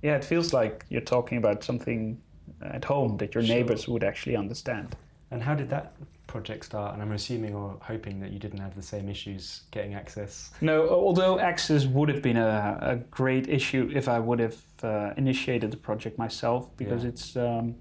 [0.04, 2.18] yeah, it feels like you're talking about something
[2.60, 3.56] at home that your Sure.
[3.56, 4.94] neighbors would actually understand.
[5.30, 5.94] And how did that
[6.26, 6.92] project start?
[6.92, 10.50] And I'm assuming or hoping that you didn't have the same issues getting access.
[10.60, 15.14] No, although access would have been a, a great issue if I would have uh,
[15.16, 17.08] initiated the project myself, because Yeah.
[17.10, 17.74] it's um,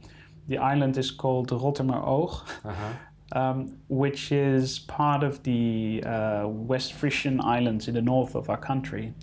[0.48, 2.32] the island is called Rotterdam Oog,
[2.64, 2.94] Uh-huh.
[3.42, 8.58] um, which is part of the uh, West Frisian Islands in the north of our
[8.72, 9.14] country.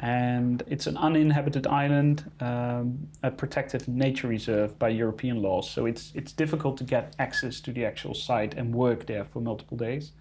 [0.00, 5.70] And it's an uninhabited island, um, a protected nature reserve by European laws.
[5.70, 9.40] So it's, it's difficult to get access to the actual site and work there for
[9.40, 10.12] multiple days.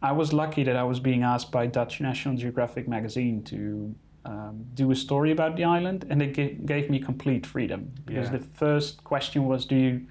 [0.00, 4.64] I was lucky that I was being asked by Dutch National Geographic magazine to um,
[4.74, 8.38] do a story about the island, and it ga- gave me complete freedom because Yeah.
[8.38, 10.06] the first question was, "Do you?"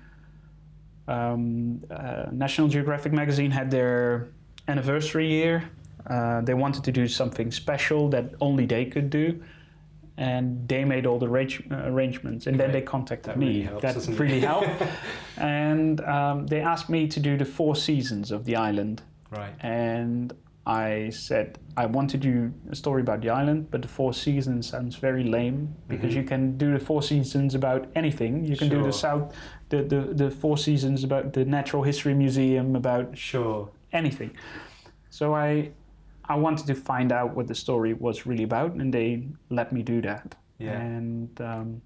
[1.08, 4.28] Um, uh, National Geographic magazine had their
[4.68, 5.64] anniversary year.
[6.10, 9.42] Uh, they wanted to do something special that only they could do,
[10.18, 12.48] and they made all the arrange- uh, arrangements.
[12.48, 13.48] And then they contacted That me.
[13.48, 14.70] really helps, that really helped.
[15.38, 19.54] and um, they asked me to do the four seasons of the island Right.
[19.60, 20.34] and
[20.66, 24.68] I said I want to do a story about the island, but the Four Seasons
[24.68, 26.18] sounds very lame because Mhm.
[26.18, 28.44] you can do the Four Seasons about anything.
[28.44, 29.34] You can do the South,
[29.70, 33.70] the, the the Four Seasons about the Natural History Museum, about Sure.
[33.94, 34.32] anything.
[35.10, 35.70] So I
[36.30, 39.82] I wanted to find out what the story was really about, and they let me
[39.82, 40.36] do that.
[40.60, 40.72] Yeah.
[40.80, 41.82] And um,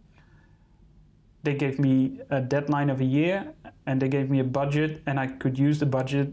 [1.43, 3.54] they gave me a deadline of a year,
[3.86, 6.30] and they gave me a budget, and I could use the budget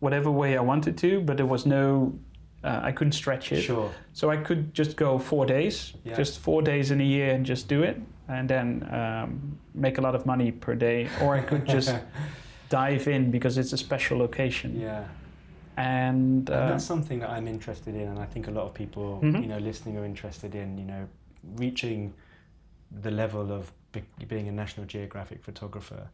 [0.00, 2.18] whatever way I wanted to, but there was no,
[2.64, 3.62] uh, I couldn't stretch it.
[3.62, 3.90] Sure.
[4.12, 6.16] So I could just go four days, Yeah.
[6.16, 10.00] just four days in a year, and just do it, and then um, make a
[10.00, 11.94] lot of money per day, or I could just
[12.68, 14.80] dive in because it's a special location.
[14.80, 15.04] yeah.
[15.76, 18.74] And, uh, And that's something that I'm interested in, and I think a lot of
[18.74, 19.42] people, Mhm.
[19.42, 21.08] you know, listening are interested in, you know,
[21.56, 22.12] reaching
[23.00, 26.08] the level of be- being a National Geographic photographer,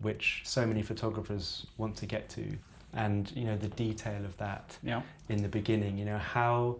[0.00, 2.56] which so many photographers want to get to,
[2.94, 5.02] and you know the detail of that yeah.
[5.28, 5.96] in the beginning.
[5.98, 6.76] You know, how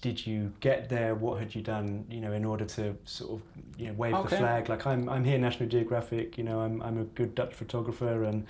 [0.00, 1.14] did you get there?
[1.14, 2.04] What had you done?
[2.10, 3.42] You know, in order to sort of
[3.78, 6.36] you know wave the flag, like I'm I'm here, National Geographic.
[6.38, 8.46] You know, I'm I'm a good Dutch photographer, and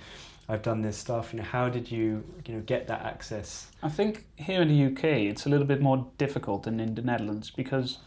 [0.49, 1.33] I've done this stuff.
[1.33, 3.67] You know, how did you you know get that access?
[3.83, 7.01] I think here in the UK it's a little bit more difficult than in the
[7.01, 7.97] Netherlands because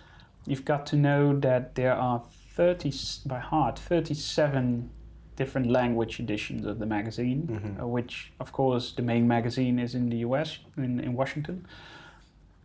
[0.46, 2.22] you've got to know that there are
[2.56, 4.90] 30 s- by heart 37
[5.36, 7.82] different language editions of the magazine, Mhm.
[7.82, 11.66] uh, which of course the main magazine is in the US in, in Washington.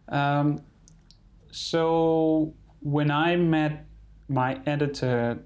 [0.09, 0.61] Um,
[1.51, 3.85] so when I met
[4.27, 5.39] my editor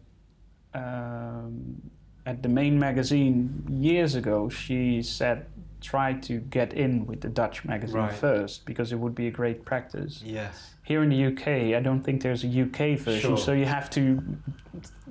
[0.74, 1.82] um,
[2.26, 5.46] at the main magazine years ago, she said
[5.82, 8.12] try to get in with the Dutch magazine Right.
[8.14, 10.22] first because it would be a great practice.
[10.26, 10.74] Yes.
[10.84, 13.38] Here in the UK, I don't think there's a UK version, Sure.
[13.38, 14.22] so you have to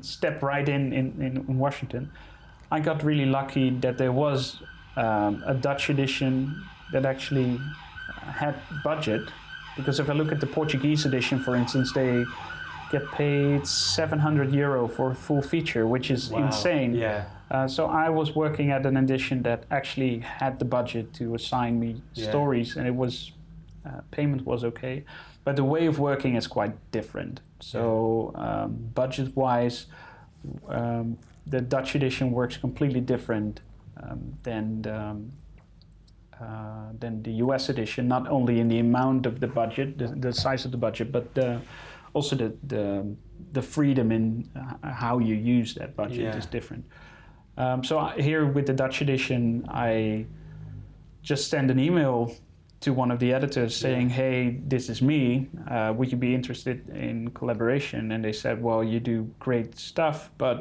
[0.03, 2.11] step right in, in in Washington.
[2.71, 4.63] I got really lucky that there was
[4.97, 7.59] um, a Dutch edition that actually
[8.41, 8.55] had
[8.85, 9.23] budget
[9.77, 12.25] because if I look at the Portuguese edition, for instance, they
[12.91, 16.47] get paid 700 euro for a full feature, which is Wow.
[16.47, 16.95] insane.
[16.95, 17.25] Yeah.
[17.51, 21.79] Uh, so I was working at an edition that actually had the budget to assign
[21.81, 22.29] me Yeah.
[22.31, 23.33] stories, and it was
[23.87, 25.05] uh, payment was okay,
[25.45, 27.41] but the way of working is quite different.
[27.61, 29.87] So um, budget-wise,
[30.69, 31.17] um,
[31.47, 33.61] the Dutch edition works completely different
[34.03, 35.33] um, than the, um,
[36.41, 38.07] uh, than the US edition.
[38.09, 41.35] Not only in the amount of the budget, the, the size of the budget, but
[41.35, 41.61] the,
[42.19, 42.85] also the, the
[43.53, 44.25] the freedom in
[44.57, 46.37] uh, how you use that budget Yeah.
[46.37, 46.85] is different.
[47.57, 50.27] Um, so I, here with the Dutch edition, I
[51.23, 52.19] just send an email
[52.81, 55.49] to one of the editors saying, "Hey, this is me.
[55.75, 60.31] Uh, would you be interested in collaboration?" And they said, "Well, you do great stuff,
[60.39, 60.59] but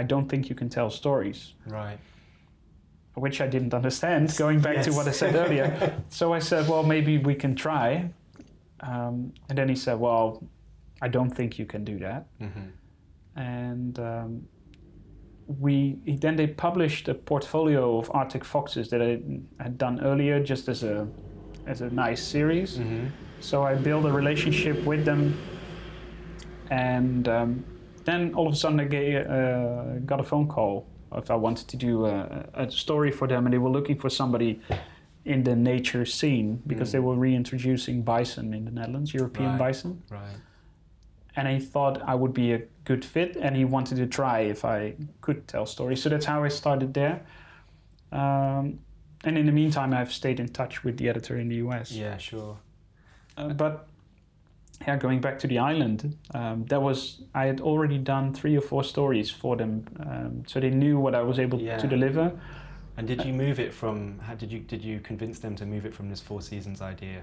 [0.00, 1.98] I don't think you can tell stories." Right.
[3.14, 4.22] Which I didn't understand.
[4.36, 5.68] Going back to what I said earlier,
[6.20, 7.86] so I said, "Well, maybe we can try."
[8.80, 10.24] Um, and then he said, "Well,
[11.04, 12.68] I don't think you can do that." hmm
[13.36, 14.30] and um,
[15.62, 19.12] we then they published a portfolio of Arctic foxes that I
[19.62, 21.06] had done earlier, just as a
[21.66, 22.76] as a nice series.
[22.76, 23.06] hmm
[23.40, 25.20] So I built a relationship with them,
[26.70, 27.64] and um,
[28.04, 30.86] then all of a sudden I ga- uh, got a phone call
[31.16, 34.10] if I wanted to do a, a story for them, and they were looking for
[34.10, 34.60] somebody
[35.24, 36.92] in the nature scene because Mm.
[36.92, 39.58] they were reintroducing bison in the Netherlands, European Right.
[39.66, 40.38] bison Right.
[41.36, 44.64] And he thought I would be a good fit, and he wanted to try if
[44.64, 46.02] I could tell stories.
[46.02, 47.24] So that's how I started there.
[48.12, 48.78] Um,
[49.24, 51.90] and in the meantime, I've stayed in touch with the editor in the US.
[51.92, 52.16] Yeah.
[52.18, 52.56] Sure.
[53.36, 53.88] Uh, but
[54.86, 58.60] yeah, going back to the island, um, that was I had already done three or
[58.60, 61.78] four stories for them, um, so they knew what I was able Yeah.
[61.78, 62.32] to deliver.
[62.96, 64.18] And did you move it from?
[64.20, 67.22] How did you did you convince them to move it from this Four Seasons idea?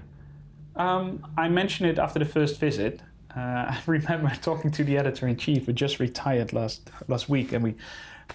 [0.76, 3.00] Um, I mentioned it after the first visit.
[3.36, 7.52] Uh, I remember talking to the editor in chief, who just retired last last week,
[7.52, 7.74] and we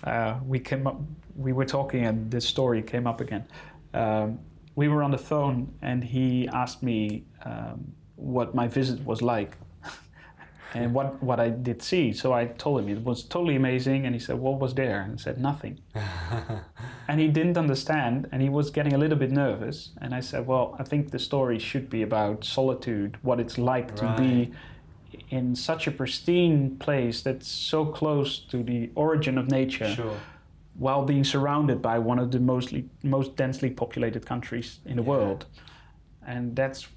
[0.03, 0.99] uh, we came up.
[1.35, 3.45] We were talking, and this story came up again.
[3.93, 4.39] Um,
[4.75, 9.57] we were on the phone, and he asked me um, what my visit was like,
[10.73, 12.13] and what what I did see.
[12.13, 15.13] So I told him it was totally amazing, and he said, "What was there?" And
[15.13, 15.79] I said, "Nothing."
[17.07, 20.45] and he didn't understand and he was getting a little bit nervous and i said
[20.45, 24.51] well i think the story should be about solitude what it's like to be
[25.29, 30.17] in such a pristine place that's so close to the origin of nature Sure.
[30.79, 35.09] while being surrounded by one of the mostly most densely populated countries in the Yeah.
[35.09, 35.45] world
[36.25, 36.87] and that's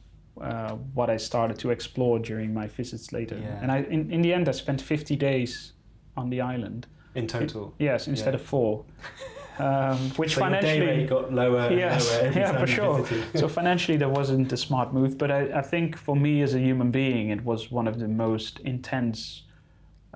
[0.40, 3.58] uh, what i started to explore during my visits later Yeah.
[3.62, 5.72] and i in, in the end i spent 50 days
[6.16, 7.74] on the island In total.
[7.78, 8.40] yes instead Yeah.
[8.40, 8.84] of four
[9.60, 13.06] um, which so financially got lower and Yes, lower yeah, for sure.
[13.34, 16.58] so financially that wasn't a smart move but I, I think for me as a
[16.58, 19.42] human being it was one of the most intense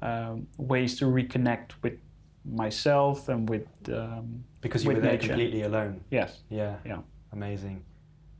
[0.03, 1.95] um, ways to reconnect with
[2.45, 5.29] myself and with um, because you with were there nature.
[5.29, 6.01] completely alone.
[6.11, 6.77] yes Yeah.
[6.85, 6.99] Yeah.
[7.33, 7.83] Amazing.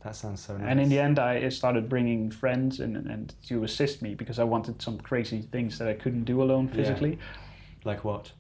[0.05, 0.67] That sounds so nice.
[0.71, 4.45] and in the end I started bringing friends and, and to assist me because I
[4.45, 6.77] wanted some crazy things that I couldn't do alone Yeah.
[6.77, 7.19] physically
[7.85, 8.33] like what?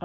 [0.00, 0.04] uh,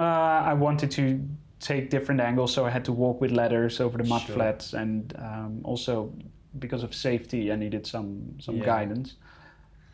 [0.50, 1.20] I wanted to
[1.64, 4.34] take different angles, so I had to walk with ladders over the mud Sure.
[4.36, 6.12] flats, and um, also
[6.58, 8.66] because of safety, I needed some some Yeah.
[8.66, 9.16] guidance.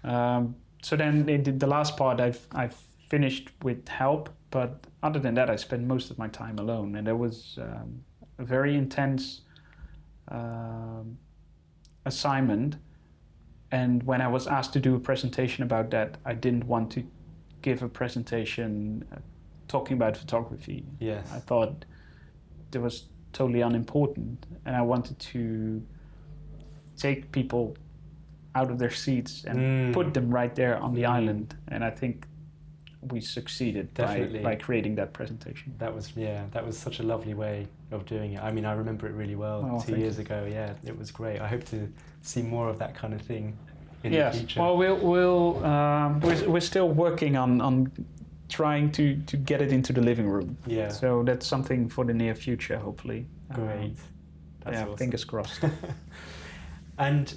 [0.05, 2.21] Um, so then they did the last part.
[2.21, 2.77] I've I've
[3.09, 4.71] finished with help, but
[5.03, 8.05] other than that, I spent most of my time alone, and there was um,
[8.39, 9.43] a very intense
[10.29, 11.19] um,
[12.05, 12.77] assignment.
[13.73, 17.03] And when I was asked to do a presentation about that, I didn't want to
[17.63, 19.17] give a presentation uh,
[19.71, 20.85] talking about photography.
[20.99, 21.25] Yes.
[21.33, 21.85] I thought
[22.75, 25.81] it was totally unimportant, and I wanted to
[26.97, 27.77] take people
[28.57, 29.93] out of their seats and Mm.
[29.95, 31.55] put them right there on the island.
[31.69, 32.27] And I think
[33.13, 34.41] we succeeded by, Definitely.
[34.49, 35.73] by creating that presentation.
[35.79, 36.43] That was yeah.
[36.51, 38.41] That was such a lovely way of doing it.
[38.43, 40.39] I mean, I remember it really well Oh, two years ago.
[40.51, 41.41] Yeah, it was great.
[41.41, 41.79] I hope to
[42.23, 43.57] see more of that kind of thing
[44.05, 44.33] in yes.
[44.35, 44.61] the future.
[44.61, 47.91] Well, we'll, we'll um, we're, we're still working on, on
[48.51, 50.57] trying to, to get it into the living room.
[50.67, 50.89] yeah.
[50.89, 53.27] So that's something for the near future, hopefully.
[53.51, 53.97] Um, great.
[54.65, 54.97] That's yeah, awesome.
[54.97, 55.65] fingers crossed.
[56.99, 57.35] and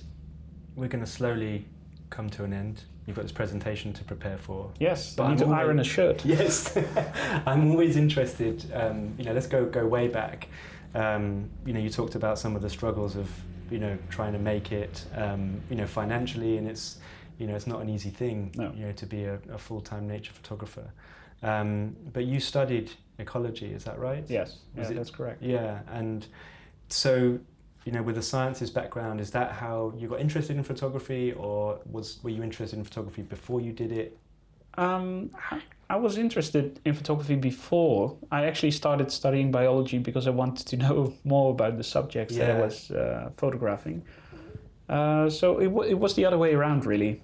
[0.75, 1.65] we're going to slowly
[2.09, 2.83] come to an end.
[3.05, 4.71] You've got this presentation to prepare for.
[4.79, 6.25] Yes, But I need I'm to always- iron a shirt.
[6.25, 6.77] Yes,
[7.45, 8.65] I'm always interested.
[8.73, 10.47] Um, you know, let's go go way back.
[10.95, 13.29] Um, you know, you talked about some of the struggles of
[13.71, 15.05] you know trying to make it.
[15.15, 16.97] Um, you know, financially, and it's
[17.37, 18.51] you know it's not an easy thing.
[18.55, 18.71] No.
[18.75, 20.91] You know, to be a, a full time nature photographer.
[21.41, 24.23] Um, but you studied ecology, is that right?
[24.29, 25.41] Yes, yeah, it- that's correct.
[25.43, 26.25] Yeah, and
[26.89, 27.39] so
[27.85, 31.79] you know, with a sciences background, is that how you got interested in photography, or
[31.91, 34.17] was were you interested in photography before you did it?
[34.75, 38.17] Um, I- I was interested in photography before.
[38.31, 42.49] I actually started studying biology because I wanted to know more about the subjects that
[42.57, 44.01] I was uh, photographing.
[44.89, 47.21] Uh, so it, w- it was the other way around, really.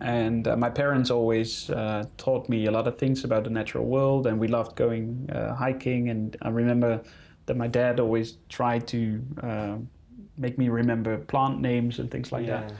[0.00, 3.84] And uh, my parents always uh, taught me a lot of things about the natural
[3.84, 6.10] world, and we loved going uh, hiking.
[6.10, 7.02] And I remember
[7.46, 9.76] that my dad always tried to uh,
[10.36, 12.72] make me remember plant names and things like that.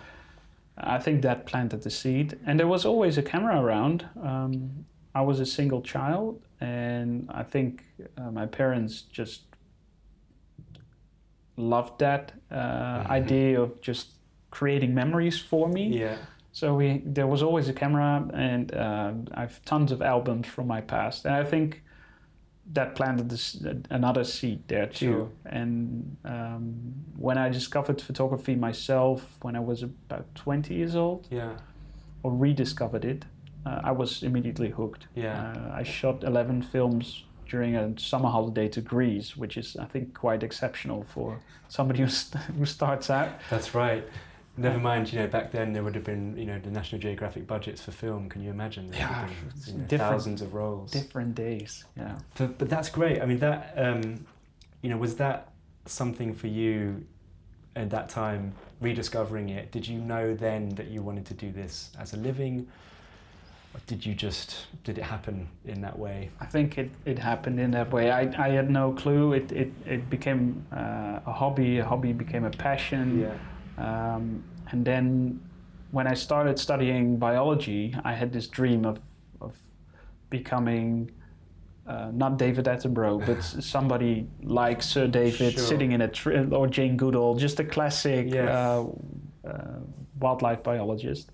[0.76, 2.38] I think that planted the seed.
[2.46, 4.08] And there was always a camera around.
[4.20, 7.84] Um, I was a single child, and I think
[8.18, 9.42] uh, my parents just
[11.56, 14.08] loved that uh, idea of just
[14.50, 15.98] creating memories for me.
[15.98, 16.16] Yeah.
[16.52, 20.80] So we there was always a camera, and uh, I've tons of albums from my
[20.80, 21.82] past, and I think
[22.72, 25.12] that planted this, another seed there too.
[25.12, 25.28] Sure.
[25.44, 31.56] And um, when I discovered photography myself, when I was about twenty years old, Yeah.
[32.22, 33.24] or rediscovered it,
[33.66, 35.08] uh, I was immediately hooked.
[35.14, 35.52] Yeah.
[35.56, 37.24] Uh, I shot eleven films
[37.54, 41.38] during a summer holiday to Greece, which is I think quite exceptional for
[41.68, 43.28] somebody who, st- who starts out.
[43.48, 44.04] That's right.
[44.56, 47.46] Never mind, you know, back then there would have been, you know, the National Geographic
[47.46, 48.28] budgets for film.
[48.28, 48.88] Can you imagine?
[48.88, 49.28] There Yeah,
[49.66, 50.90] been, you know, thousands of roles.
[50.90, 51.84] Different days.
[51.96, 52.18] Yeah.
[52.36, 53.22] But, but that's great.
[53.22, 54.26] I mean, that, um,
[54.82, 55.52] you know, was that
[55.86, 57.04] something for you
[57.76, 59.70] at that time, rediscovering it?
[59.70, 62.66] Did you know then that you wanted to do this as a living?
[63.86, 66.30] Did you just, did it happen in that way?
[66.40, 68.10] I think it, it happened in that way.
[68.10, 69.32] I, I had no clue.
[69.34, 71.78] It, it, it became uh, a hobby.
[71.80, 73.30] A hobby became a passion.
[73.76, 75.40] Um, and then
[75.90, 79.00] when I started studying biology, I had this dream of,
[79.40, 79.54] of
[80.30, 81.10] becoming
[81.86, 85.62] uh, not David Attenborough, but somebody like Sir David Sure.
[85.62, 88.48] sitting in a tree, or Jane Goodall, just a classic Yes.
[88.48, 88.84] uh,
[89.46, 89.80] uh,
[90.18, 91.30] wildlife biologist,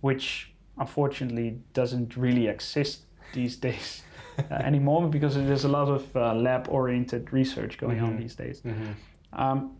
[0.00, 3.02] which unfortunately doesn't really exist
[3.32, 4.02] these days
[4.50, 8.18] uh, anymore because there's a lot of uh, lab-oriented research going on Mhm.
[8.18, 8.60] these days.
[8.62, 8.92] Mm-hmm.
[9.32, 9.76] Um,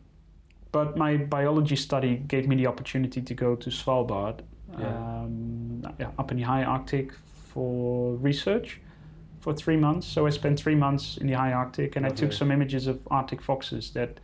[0.72, 4.40] but my biology study gave me the opportunity to go to Svalbard,
[4.78, 4.88] Yeah.
[4.88, 7.12] um, yeah, up in the high Arctic,
[7.52, 8.80] for research
[9.38, 10.06] for three months.
[10.06, 12.96] So I spent three months in the high Arctic, and I took some images of
[13.10, 14.18] Arctic foxes that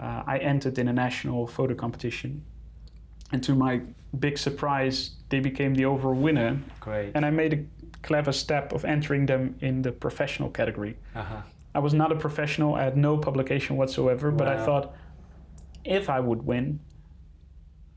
[0.00, 2.42] uh, I entered in a national photo competition.
[3.34, 3.80] And to my
[4.20, 6.56] big surprise, they became the overall winner.
[6.78, 7.10] Great.
[7.16, 7.60] And I made a
[8.06, 10.96] clever step of entering them in the professional category.
[11.16, 11.42] uh-huh.
[11.74, 12.76] I was not a professional.
[12.76, 14.30] I had no publication whatsoever.
[14.30, 14.94] But I thought,
[15.84, 16.78] if I would win,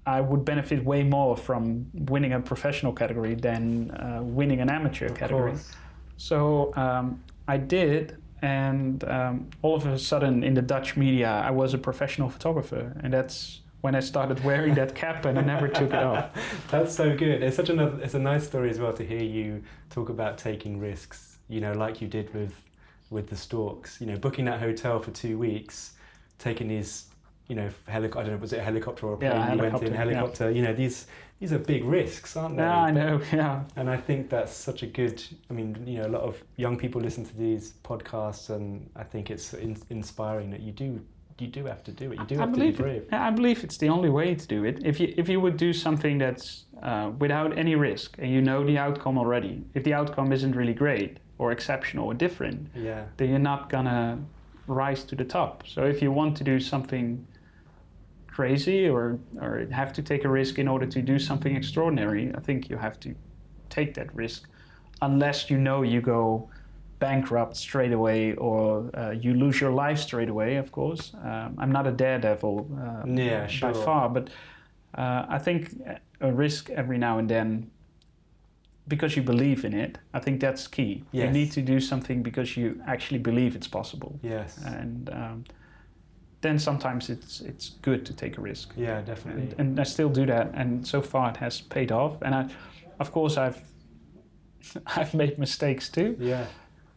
[0.07, 5.05] I would benefit way more from winning a professional category than uh, winning an amateur
[5.05, 5.51] Of category.
[5.51, 5.71] course.
[6.17, 11.51] So um, I did, and um, all of a sudden, in the Dutch media, I
[11.51, 15.67] was a professional photographer, and that's when I started wearing that cap, and I never
[15.67, 16.29] took it off.
[16.71, 17.43] That's so good.
[17.43, 17.99] It's such another.
[18.01, 21.37] It's a nice story as well to hear you talk about taking risks.
[21.47, 22.53] You know, like you did with
[23.09, 24.01] with the storks.
[24.01, 25.93] You know, booking that hotel for two weeks,
[26.39, 27.05] taking these.
[27.47, 29.31] You know, helic- I don't know, was it a helicopter or a plane?
[29.31, 29.97] Yeah, you went in helicopter, yeah.
[29.97, 30.51] helicopter.
[30.51, 31.07] You know, these
[31.39, 32.63] these are big risks, aren't they?
[32.63, 33.21] Yeah, I know.
[33.31, 35.23] Yeah, And I think that's such a good.
[35.49, 39.03] I mean, you know, a lot of young people listen to these podcasts, and I
[39.03, 40.99] think it's in, inspiring that you do
[41.39, 42.19] you do have to do it.
[42.19, 43.03] You do I have to be brave.
[43.03, 43.13] It.
[43.13, 44.81] I believe it's the only way to do it.
[44.85, 48.63] If you if you would do something that's uh, without any risk and you know
[48.65, 53.05] the outcome already, if the outcome isn't really great or exceptional or different, Yeah.
[53.17, 54.17] then you're not gonna
[54.67, 55.63] rise to the top.
[55.67, 57.25] So if you want to do something
[58.27, 62.39] crazy or or have to take a risk in order to do something extraordinary, I
[62.39, 63.15] think you have to
[63.69, 64.47] take that risk,
[65.01, 66.49] unless you know you go
[66.99, 70.57] bankrupt straight away or uh, you lose your life straight away.
[70.57, 74.29] Of course, um, I'm not a daredevil uh, Yeah, by far, but
[74.95, 75.69] uh, I think
[76.21, 77.71] a risk every now and then.
[78.87, 81.03] Because you believe in it, I think that's key.
[81.11, 84.57] You need to do something because you actually believe it's possible, Yes.
[84.65, 85.43] and um,
[86.39, 88.71] then sometimes it's it's good to take a risk.
[88.77, 89.49] yeah, definitely.
[89.57, 92.21] And, and I still do that, and so far it has paid off.
[92.21, 92.47] And I,
[92.99, 93.59] of course, I've
[94.97, 96.15] I've made mistakes too.
[96.19, 96.45] yeah.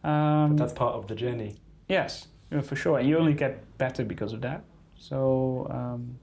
[0.03, 1.55] Um, That's part of the journey.
[1.87, 2.27] yes,
[2.63, 2.99] for sure.
[2.99, 4.63] And you only get better because of that.
[4.97, 6.17] So um,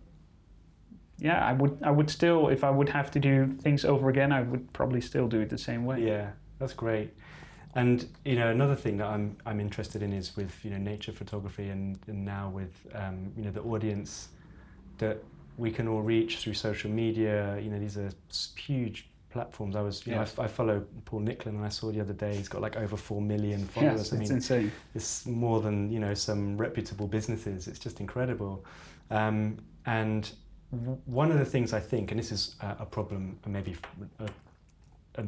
[1.18, 4.32] yeah, I would I would still if I would have to do things over again,
[4.32, 6.04] I would probably still do it the same way.
[6.04, 7.12] Yeah, that's great.
[7.74, 11.12] And you know, another thing that I'm I'm interested in is with you know nature
[11.12, 14.28] photography and, and now with um, you know the audience
[14.98, 15.18] that
[15.56, 17.58] we can all reach through social media.
[17.60, 18.10] You know, these are
[18.56, 19.76] huge platforms.
[19.76, 22.36] I was, you know, I, I, follow Paul Nicklen, and I saw the other day
[22.36, 23.98] he's got like over four million followers.
[23.98, 24.72] Yes, I it's mean, insane.
[24.94, 27.68] It's more than you know some reputable businesses.
[27.68, 28.64] It's just incredible.
[29.10, 30.30] Um, and
[31.06, 33.76] one of the things I think, and this is a, a problem, and maybe
[34.18, 34.28] a,
[35.20, 35.24] a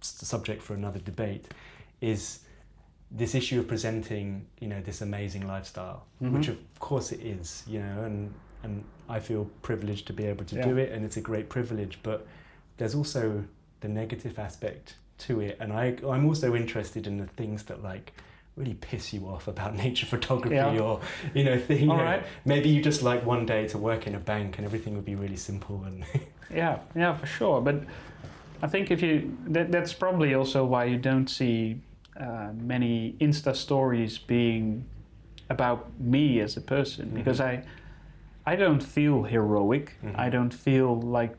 [0.00, 1.48] subject for another debate,
[2.00, 2.40] is
[3.10, 6.32] this issue of presenting, you know, this amazing lifestyle, Mhm.
[6.32, 8.32] which of course it is, you know, and
[8.64, 10.68] and I feel privileged to be able to Yeah.
[10.68, 11.98] do it, and it's a great privilege.
[12.04, 12.26] But
[12.82, 13.44] there's also
[13.80, 18.12] the negative aspect to it, and I I'm also interested in the things that like
[18.56, 20.80] really piss you off about nature photography Yeah.
[20.80, 21.00] or
[21.32, 21.88] you know thing.
[21.88, 22.24] All you know, right.
[22.44, 25.14] Maybe you just like one day to work in a bank and everything would be
[25.14, 26.04] really simple and
[26.50, 27.60] Yeah, yeah, for sure.
[27.60, 27.76] But
[28.62, 31.80] I think if you that, that's probably also why you don't see
[32.20, 34.84] uh, many Insta stories being
[35.50, 37.14] about me as a person Mhm.
[37.14, 37.62] because I
[38.44, 39.86] I don't feel heroic.
[40.02, 40.18] Mhm.
[40.26, 41.34] I don't feel like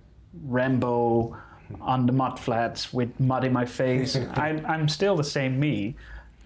[0.45, 1.37] Rambo
[1.81, 4.15] on the mud flats with mud in my face.
[4.33, 5.95] I, I'm still the same me.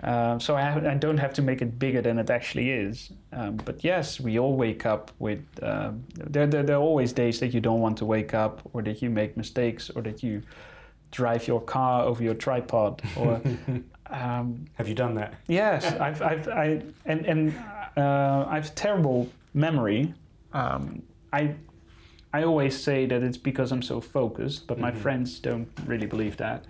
[0.03, 3.09] Uh, so I, have, I don't have to make it bigger than it actually is.
[3.33, 5.43] Um, but yes, we all wake up with.
[5.63, 8.83] Um, there, there, there are always days that you don't want to wake up, or
[8.83, 10.43] that you make mistakes, or that you
[11.11, 13.41] drive your car over your tripod, or
[14.11, 15.33] um, have you done that?
[15.47, 17.55] Yes, I've, I've, I, and, and
[17.97, 20.13] uh, I've terrible memory.
[20.53, 21.01] Um,
[21.33, 21.55] I,
[22.33, 24.95] I always say that it's because I'm so focused, but my Mhm.
[25.01, 26.65] friends don't really believe that.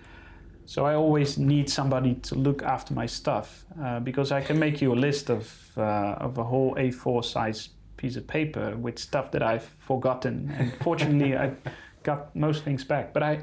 [0.66, 4.82] So I always need somebody to look after my stuff uh, because I can make
[4.82, 9.30] you a list of uh, of a whole A4 size piece of paper with stuff
[9.30, 10.50] that I've forgotten.
[10.58, 11.52] And fortunately, I
[12.02, 13.12] got most things back.
[13.14, 13.38] But I,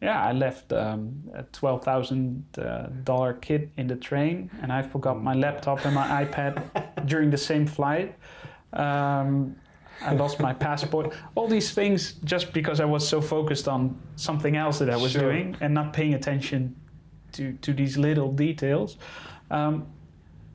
[0.00, 4.82] yeah, I left um, a twelve thousand uh, dollar kit in the train, and I
[4.82, 6.62] forgot my laptop and my iPad
[7.06, 8.14] during the same flight.
[8.72, 9.56] Um,
[10.04, 11.14] I lost my passport.
[11.34, 15.12] All these things just because I was so focused on something else that I was
[15.12, 15.22] Sure.
[15.22, 16.74] doing and not paying attention
[17.32, 18.96] to to these little details.
[19.50, 19.86] Um,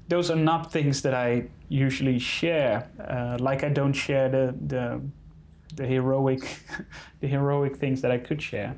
[0.10, 2.88] those are not things that I usually share.
[3.00, 5.02] Uh, like I don't share the the,
[5.76, 6.42] the heroic
[7.22, 8.76] the heroic things that I could share,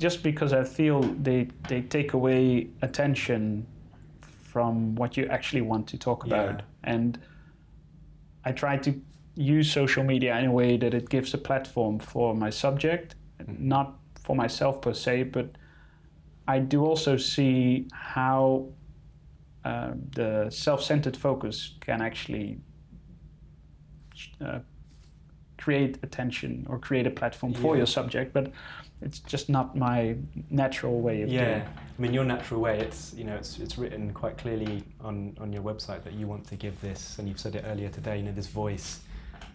[0.00, 3.66] just because I feel they they take away attention
[4.52, 6.34] from what you actually want to talk Yeah.
[6.34, 6.62] about.
[6.84, 7.18] And
[8.44, 8.90] I try to
[9.34, 13.14] use social media in a way that it gives a platform for my subject,
[13.46, 15.48] not for myself per se, but
[16.46, 18.68] I do also see how
[19.64, 22.58] uh, the self-centered focus can actually
[24.40, 24.58] uh,
[25.56, 27.78] create attention or create a platform for Yeah.
[27.78, 28.52] your subject, but
[29.00, 30.16] it's just not my
[30.50, 31.66] natural way of doing Yeah.
[31.98, 32.80] I mean your natural way.
[32.80, 36.46] It's you know it's it's written quite clearly on on your website that you want
[36.48, 38.16] to give this, and you've said it earlier today.
[38.18, 39.00] You know this voice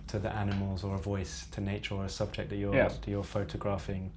[0.07, 2.97] to the animals, or a voice to nature, or a subject that you're Yes.
[2.97, 4.11] that you're photographing.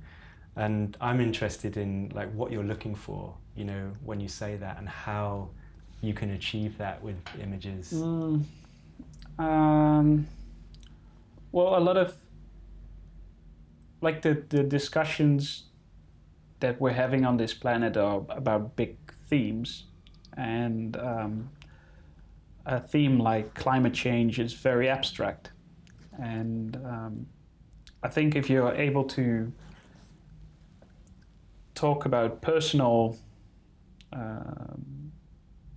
[0.56, 3.34] And I'm interested in like what you're looking for.
[3.56, 5.50] You know when you say that, and how
[6.02, 7.92] you can achieve that with images.
[7.92, 8.42] Mm,
[9.38, 10.26] um,
[11.52, 12.14] well, a lot of
[14.00, 15.64] like the, the discussions
[16.60, 18.96] that we're having on this planet are about big
[19.28, 19.84] themes,
[20.36, 21.50] and um,
[22.66, 25.50] a theme like climate change is very abstract,
[26.20, 27.26] and um,
[28.02, 29.52] I think if you're able to
[31.74, 33.16] talk about personal
[34.12, 35.12] um,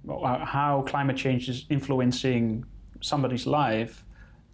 [0.08, 2.66] how climate change is influencing
[3.02, 4.04] somebody's life,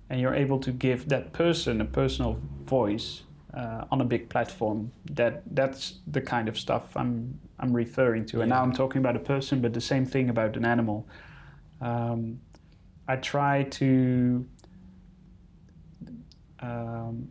[0.10, 3.24] and you're able to give that person a personal voice
[3.54, 4.92] uh, on a big platform.
[5.12, 8.42] That that's the kind of stuff I'm I'm referring to.
[8.42, 11.08] And now I'm talking about a person, but the same thing about an animal.
[11.82, 12.40] Um,
[13.08, 14.46] I try to
[16.62, 17.28] um,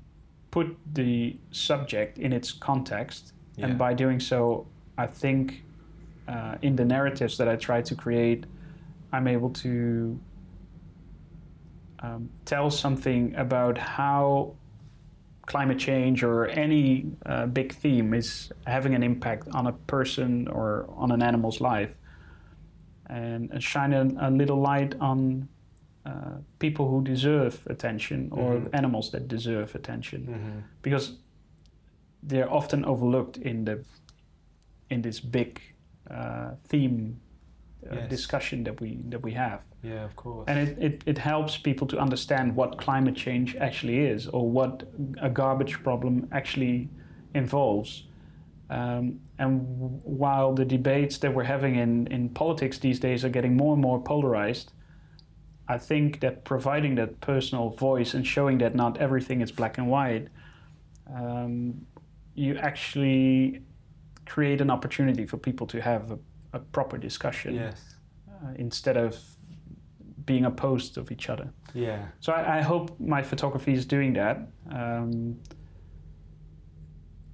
[0.50, 3.66] put the subject in its context, Yeah.
[3.66, 4.66] and by doing so,
[4.96, 5.62] I think
[6.26, 8.46] uh, in the narratives that I try to create,
[9.12, 10.18] I'm able to
[12.00, 14.54] um, tell something about how
[15.46, 20.86] climate change or any uh, big theme is having an impact on a person or
[20.96, 21.94] on an animal's life,
[23.06, 25.48] and, and shine a, a little light on
[26.08, 28.68] uh, people who deserve attention or Mhm.
[28.72, 30.62] animals that deserve attention Mhm.
[30.82, 31.18] because
[32.28, 33.78] they're often overlooked in the
[34.90, 35.60] in this big
[36.10, 37.20] uh, theme
[37.90, 38.10] uh, Yes.
[38.10, 40.48] discussion that we that we have Yeah, of course.
[40.48, 44.82] and it, it, it helps people to understand what climate change actually is or what
[45.20, 46.88] a garbage problem actually
[47.34, 48.04] involves.
[48.70, 53.30] Um, and w- while the debates that we're having in, in politics these days are
[53.32, 54.72] getting more and more polarized,
[55.68, 59.88] I think that providing that personal voice and showing that not everything is black and
[59.88, 60.28] white,
[61.14, 61.86] um,
[62.34, 63.62] you actually
[64.24, 66.18] create an opportunity for people to have a,
[66.54, 67.96] a proper discussion yes.
[68.30, 69.18] uh, instead of
[70.24, 71.50] being opposed of each other.
[71.74, 72.06] Yeah.
[72.20, 74.36] So I, I hope my photography is doing that.
[74.70, 75.38] Um,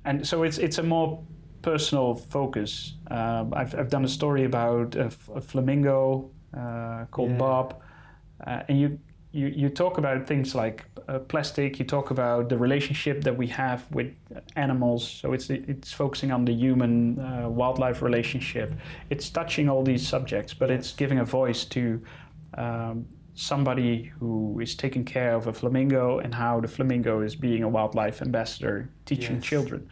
[0.05, 1.22] and so it's it's a more
[1.62, 2.95] personal focus.
[3.11, 7.39] Um, I've, I've done a story about a, f- a flamingo uh, called Yeah.
[7.39, 7.80] Bob,
[8.47, 8.99] uh, and you,
[9.32, 11.78] you you talk about things like uh, plastic.
[11.78, 14.12] You talk about the relationship that we have with
[14.57, 15.09] animals.
[15.09, 18.72] So it's it's focusing on the human uh, wildlife relationship.
[19.11, 22.01] It's touching all these subjects, but it's giving a voice to.
[22.57, 23.07] Um,
[23.37, 27.68] somebody who is taking care of a flamingo and how the flamingo is being a
[27.68, 29.45] wildlife ambassador teaching Yes.
[29.45, 29.89] children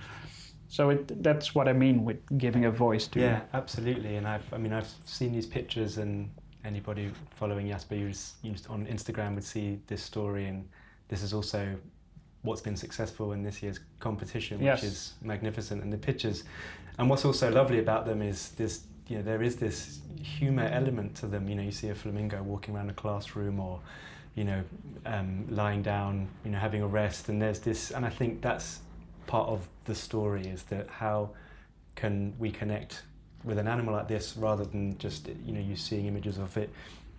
[0.69, 4.15] so it, that's what i mean with giving a voice to Yeah, absolutely.
[4.15, 6.31] And I've, I mean, I've seen these pictures, and
[6.65, 8.35] anybody following Jasper Doest
[8.69, 10.69] on Instagram would see this story, and
[11.09, 11.77] this is also
[12.43, 15.83] what's been successful in this year's competition, which is magnificent.
[15.83, 16.45] And the pictures,
[16.99, 21.15] and what's also lovely about them is this, you know, there is this humor element
[21.17, 21.49] to them.
[21.49, 23.81] You know, you see a flamingo walking around a classroom, or
[24.35, 24.65] you know,
[25.05, 28.81] um, lying down, you know, having a rest, and there's this, and I think that's
[29.27, 31.31] part of the story is that how
[31.95, 33.03] can we connect
[33.45, 36.71] with an animal like this rather than just you know you seeing images of it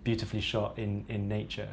[0.04, 1.70] beautifully shot in in nature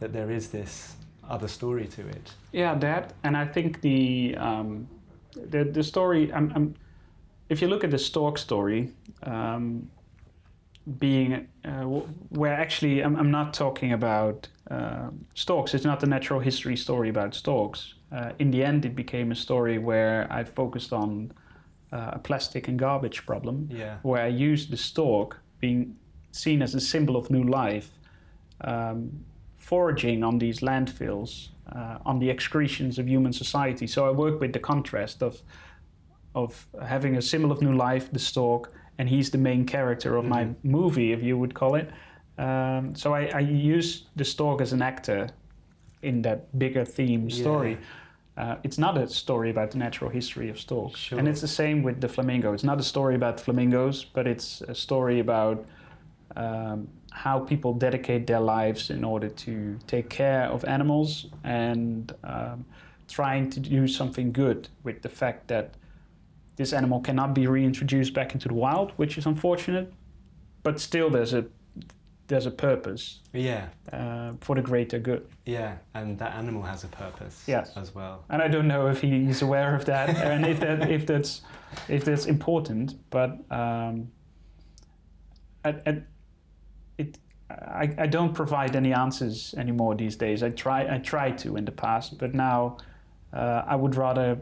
[0.00, 0.94] that there is this
[1.28, 2.32] other story to it.
[2.52, 4.88] Yeah that and i think the um,
[5.34, 6.74] the, the story I'm, I'm,
[7.48, 8.90] if you look at the stork story
[9.22, 9.90] um,
[10.98, 11.82] being uh,
[12.30, 15.74] where actually I'm, I'm not talking about uh, storks.
[15.74, 17.94] It's not the natural history story about storks.
[18.10, 21.30] Uh, in the end it became a story where i focused on
[21.92, 25.96] uh, a plastic and garbage problem yeah where I used the stork being
[26.32, 27.88] seen as a symbol of new life,
[28.60, 29.10] um,
[29.56, 33.86] foraging on these landfills, uh, on the excretions of human society.
[33.86, 35.42] So I work with the contrast of
[36.34, 40.24] of having a symbol of new life, the stork, and he's the main character of
[40.24, 40.54] my Mhm.
[40.62, 41.88] movie, if you would call it.
[42.38, 45.28] Um, so I, I use the stork as an actor
[46.02, 47.78] in that bigger theme story.
[48.38, 51.00] Uh, it's not a story about the natural history of storks.
[51.00, 51.18] Sure.
[51.18, 52.52] And it's the same with the flamingo.
[52.52, 55.66] It's not a story about flamingos, but it's a story about
[56.36, 62.64] um, how people dedicate their lives in order to take care of animals and um,
[63.08, 65.74] trying to do something good with the fact that
[66.54, 69.92] this animal cannot be reintroduced back into the wild, which is unfortunate.
[70.62, 71.46] But still, there's a
[72.28, 75.26] there's a purpose yeah uh, for the greater good.
[75.46, 77.72] yeah and that animal has a purpose Yes.
[77.76, 81.04] as well and I don't know if he's aware of that and if that if
[81.06, 81.42] that's
[81.88, 82.94] if that's important.
[83.10, 84.08] But um,
[85.64, 86.02] at, at,
[86.96, 87.18] it,
[87.50, 90.42] I, I don't provide any answers anymore these days.
[90.42, 92.78] I try I tried to in the past, but now
[93.34, 94.38] uh, I would rather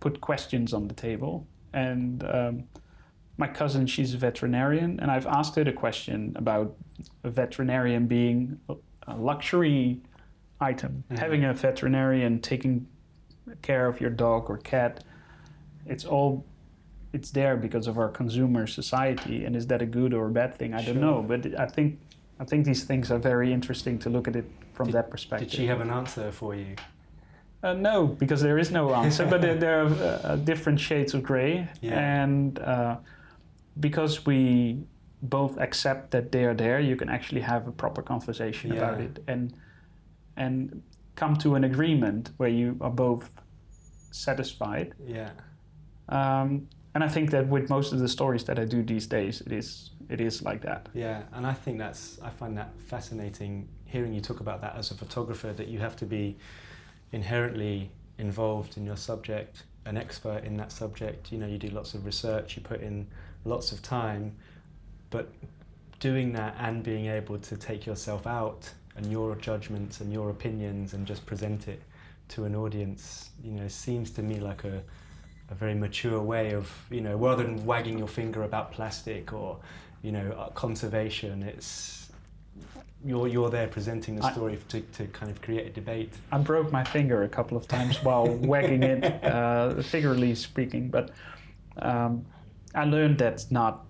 [0.00, 1.46] put questions on the table.
[1.72, 2.64] And um,
[3.38, 6.76] my cousin, she's a veterinarian, and I've asked her the question about
[7.24, 10.00] a veterinarian being a- luxury
[10.60, 11.04] item.
[11.10, 11.18] Mhm.
[11.18, 12.86] Having a veterinarian taking
[13.62, 15.02] care of your dog or cat,
[15.86, 16.44] it's all
[17.12, 19.44] it's there because of our consumer society.
[19.44, 20.72] And is that a good or a bad thing?
[20.72, 21.98] I don't know, but I think
[22.40, 25.50] I think these things are very interesting to look at it from that perspective.
[25.50, 26.74] did she have an answer for you
[27.62, 29.90] Uh, no, because there is no answer, but there, there are
[30.24, 32.22] uh, different shades of gray, Yeah.
[32.22, 32.96] and uh,
[33.78, 34.78] because we
[35.22, 39.22] both accept that they are there, you can actually have a proper conversation about it
[39.28, 39.54] and
[40.36, 40.82] and
[41.14, 43.30] come to an agreement where you are both
[44.10, 44.94] satisfied.
[45.06, 45.30] yeah
[46.08, 49.40] Um, and I think that with most of the stories that I do these days,
[49.42, 50.88] it is it is like that.
[50.94, 54.90] Yeah, and I think that's I find that fascinating hearing you talk about that as
[54.90, 56.36] a photographer that you have to be
[57.12, 61.32] inherently involved in your subject, an expert in that subject.
[61.32, 63.06] You know, you do lots of research, you put in
[63.44, 64.34] lots of time,
[65.10, 65.30] but
[66.00, 70.94] doing that and being able to take yourself out and your judgments and your opinions
[70.94, 71.80] and just present it
[72.28, 74.82] to an audience, you know, seems to me like a
[75.52, 79.58] a very mature way of, you know, rather than wagging your finger about plastic or,
[80.02, 82.10] you know, uh, conservation, it's
[83.04, 86.12] you're you're there presenting the I- story to, to kind of create a debate.
[86.30, 90.88] I broke my finger a couple of times while wagging it, uh, figuratively speaking.
[90.88, 91.10] But
[91.78, 92.24] um,
[92.74, 93.84] I learned that's not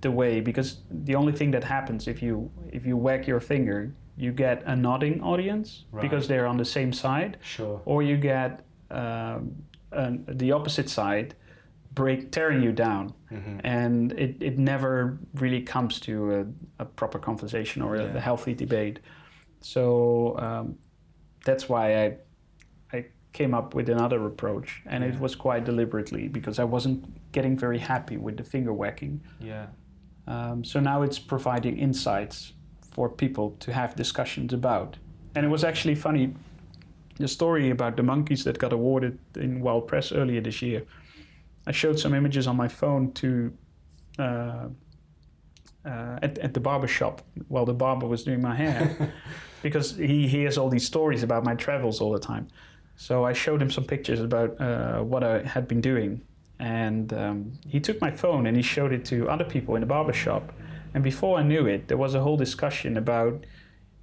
[0.00, 3.92] the way because the only thing that happens if you if you wag your finger,
[4.16, 6.02] you get a nodding audience Right.
[6.02, 7.80] because they're on the same side, Sure.
[7.84, 8.60] or you get
[8.90, 9.54] um,
[9.92, 11.34] an, the opposite side
[11.94, 16.44] break tearing you down hmm and it, it never really comes to a,
[16.82, 18.20] a proper conversation or a, Yeah.
[18.20, 18.98] healthy debate.
[19.60, 20.76] So um,
[21.44, 22.16] that's why I
[22.92, 27.04] I came up with another approach, and it was quite deliberately because I wasn't
[27.36, 29.20] getting very happy with the finger whacking.
[29.40, 29.66] Yeah.
[30.26, 32.54] Um, so now it's providing insights
[32.92, 34.96] for people to have discussions about.
[35.34, 36.34] And it was actually funny
[37.18, 40.82] the story about the monkeys that got awarded in World Press earlier this year.
[41.66, 43.52] I showed some images on my phone to
[44.18, 44.68] uh,
[45.84, 49.12] uh, at, at the barber shop while the barber was doing my hair
[49.62, 52.48] because he hears all these stories about my travels all the time.
[52.96, 56.22] So I showed him some pictures about uh, what I had been doing.
[56.58, 59.86] And um, he took my phone and he showed it to other people in the
[59.86, 60.52] barber shop.
[60.94, 63.44] And before I knew it, there was a whole discussion about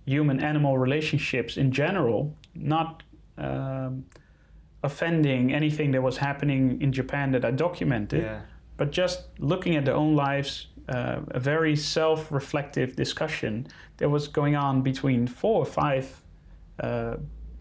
[0.06, 3.02] human animal relationships in general, not
[3.38, 4.06] um,
[4.84, 8.42] offending anything that was happening in Japan that I documented Yeah.
[8.78, 14.28] but just looking at their own lives, uh, a very self reflective discussion that was
[14.28, 16.22] going on between four or five
[16.82, 17.16] uh,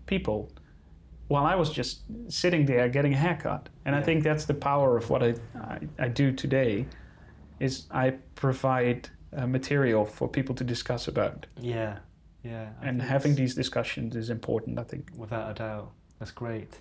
[0.06, 0.50] people
[1.28, 3.68] while I was just sitting there getting a haircut.
[3.84, 6.86] And I think that's the power of what I, I, I do today
[7.60, 11.46] is I provide uh, material for people to discuss about.
[11.60, 11.98] Yeah.
[12.42, 12.70] Yeah.
[12.80, 15.10] I and having these discussions is important, I think.
[15.16, 15.92] without a doubt.
[16.18, 16.78] That's great.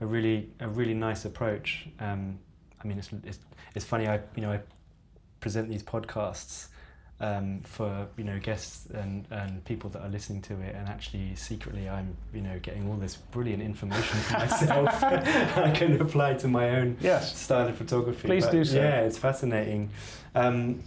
[0.00, 1.86] A really a really nice approach.
[2.00, 2.38] Um,
[2.82, 3.38] I mean, it's, it's
[3.74, 4.08] it's funny.
[4.08, 4.60] I you know I
[5.40, 6.68] present these podcasts
[7.22, 11.34] um, for you know guests and, and people that are listening to it, and actually
[11.36, 15.02] secretly I'm you know getting all this brilliant information for myself.
[15.04, 17.38] I can apply to my own Yes.
[17.38, 18.26] style of photography.
[18.26, 18.76] Please but do so.
[18.76, 19.90] Yeah, it's fascinating.
[20.34, 20.82] Um,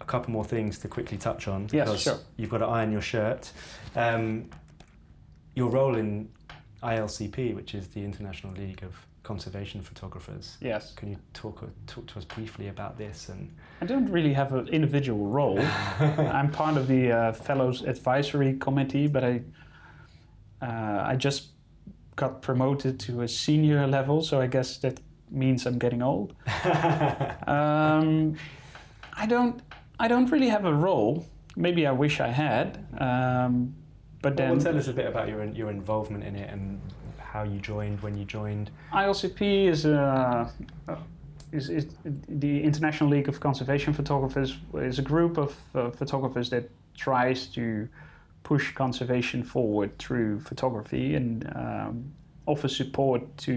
[0.00, 2.18] a couple more things to quickly touch on Yes, because sure.
[2.36, 3.50] you've got to iron your shirt.
[3.96, 4.50] Um,
[5.54, 6.28] your role in
[6.82, 8.94] ILCP, which is the International League of
[9.26, 10.56] Conservation Photographers.
[10.60, 10.92] Yes.
[10.92, 14.68] Can you talk talk to us briefly about this and I don't really have an
[14.68, 15.58] individual role.
[16.38, 19.42] I'm part of the uh, Fellows Advisory Committee, but I
[20.62, 21.48] uh, I just
[22.14, 26.34] got promoted to a senior level, so I guess that means I'm getting old.
[27.48, 28.36] Um,
[29.12, 29.60] I don't
[29.98, 31.26] I don't really have a role.
[31.56, 33.74] Maybe I wish I had, um,
[34.22, 36.80] but Well, then tell us a bit about your your involvement in it and
[37.36, 38.70] how you joined, when you joined.
[38.92, 40.50] ILCP is a
[41.52, 41.86] is, is
[42.28, 46.64] the International League of Conservation Photographers is a group of uh, photographers that
[46.96, 47.88] tries to
[48.42, 52.12] push conservation forward through photography and um,
[52.46, 53.54] offer support to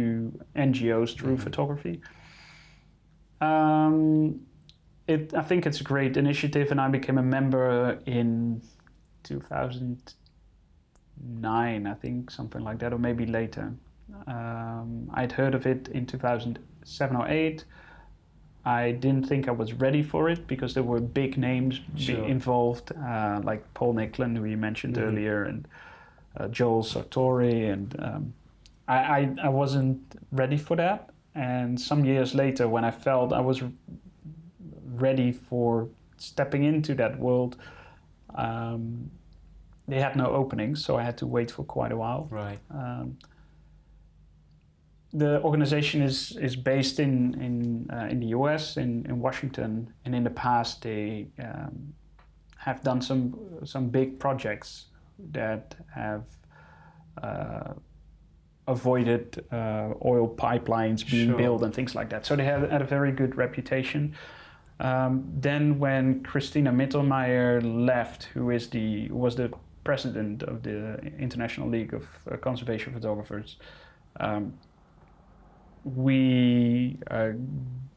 [0.55, 1.43] NGOs through Mhm.
[1.47, 2.01] photography.
[3.41, 4.41] Um,
[5.07, 8.61] it, I think it's a great initiative, and I became a member in
[11.19, 13.73] 2009, I think, something like that, or maybe later.
[14.27, 17.63] Um, I'd heard of it in 2007 or 8.
[18.65, 22.25] I didn't think I was ready for it because there were big names Sure.
[22.27, 25.01] involved, uh, like Paul Nicklen, who you mentioned Mhm.
[25.03, 25.67] earlier, and
[26.37, 28.33] uh, Joel Sartore, and um,
[28.87, 29.99] I, I, I wasn't
[30.31, 31.09] ready for that.
[31.35, 33.63] And some years later, when I felt I was
[34.95, 37.55] ready for stepping into that world,
[38.35, 39.09] um,
[39.89, 42.27] they had no openings, so I had to wait for quite a while.
[42.31, 42.59] Right.
[42.71, 43.17] Um,
[45.11, 48.77] the organization is, is based in in, uh, in the U.S.
[48.77, 51.93] in, in Washington, and in the past they um,
[52.57, 53.35] have done some
[53.65, 54.85] some big projects
[55.31, 56.23] that have
[57.23, 57.73] uh,
[58.67, 61.37] avoided uh, oil pipelines being Sure.
[61.37, 62.25] built and things like that.
[62.25, 64.13] So they had, had a very good reputation.
[64.79, 69.51] Um, then when Cristina Mittermeier left, who is the who was the
[69.83, 73.57] president of the International League of uh, Conservation Photographers,
[74.19, 74.53] um,
[75.83, 77.29] we uh,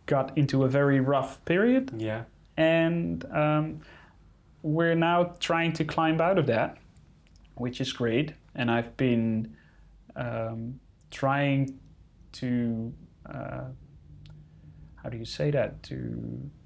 [0.06, 2.24] got into a very rough period, Yeah.
[2.56, 3.80] and um,
[4.62, 6.78] we're now trying to climb out of that,
[7.56, 8.34] which is great.
[8.54, 9.56] And I've been
[10.16, 10.78] um,
[11.10, 11.78] trying
[12.32, 12.92] to.
[13.28, 13.64] Uh,
[15.02, 15.82] how do you say that?
[15.84, 15.96] To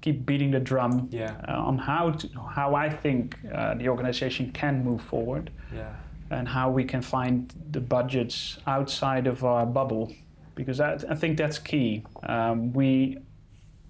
[0.01, 1.35] keep beating the drum Yeah.
[1.47, 5.93] uh, on how to, how I think uh, the organization can move forward Yeah.
[6.29, 10.13] and how we can find the budgets outside of our bubble,
[10.55, 12.03] because I, I think that's key.
[12.23, 13.17] Um, we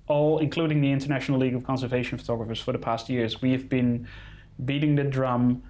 [0.07, 4.07] all, including the International League of Conservation Photographers, for the past years, we have been
[4.63, 5.61] beating the drum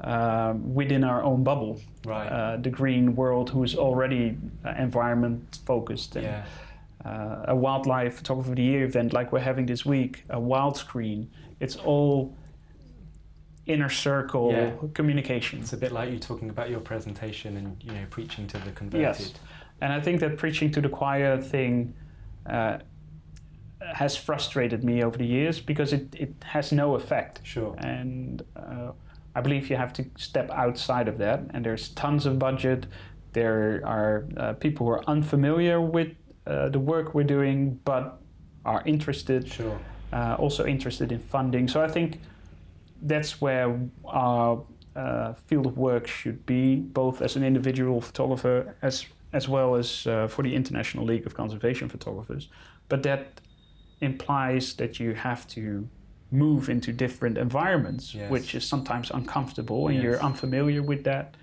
[0.00, 1.80] uh, within our own bubble.
[2.04, 2.26] Right.
[2.26, 6.44] Uh, the green world, who is already uh, environment focused and yeah.
[7.04, 11.26] Uh, a wildlife photographer of the year event like we're having this week, a Wildscreen.
[11.60, 12.34] It's all
[13.66, 14.72] inner circle Yeah.
[14.94, 15.60] communication.
[15.60, 18.70] It's a bit like you talking about your presentation and you know preaching to the
[18.72, 19.00] converted.
[19.02, 19.34] Yes.
[19.80, 21.94] And I think that preaching to the choir thing
[22.46, 22.78] uh,
[23.80, 27.40] has frustrated me over the years because it, it has no effect.
[27.42, 27.74] Sure.
[27.78, 28.92] And uh,
[29.34, 31.40] I believe you have to step outside of that.
[31.50, 32.86] And there's tons of budget.
[33.32, 36.08] There are uh, people who are unfamiliar with
[36.46, 38.20] uh, the work we're doing but
[38.64, 39.78] are interested, Sure.
[40.12, 41.68] uh, also interested in funding.
[41.68, 42.20] So I think
[43.02, 44.62] that's where our
[44.96, 50.06] uh, field of work should be, both as an individual photographer as as well as
[50.06, 52.48] uh, for the International League of Conservation Photographers.
[52.88, 53.40] But that
[54.00, 55.88] implies that you have to
[56.30, 58.30] move into different environments, Yes.
[58.30, 60.02] which is sometimes uncomfortable, and Yes.
[60.04, 61.36] you're unfamiliar with that.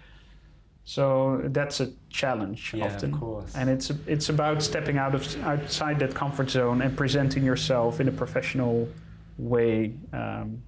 [0.83, 3.55] So that's a challenge Yeah, often, of course.
[3.55, 8.07] and it's it's about stepping out of outside that comfort zone and presenting yourself in
[8.07, 8.89] a professional
[9.37, 10.61] way um,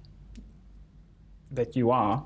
[1.50, 2.24] that you are.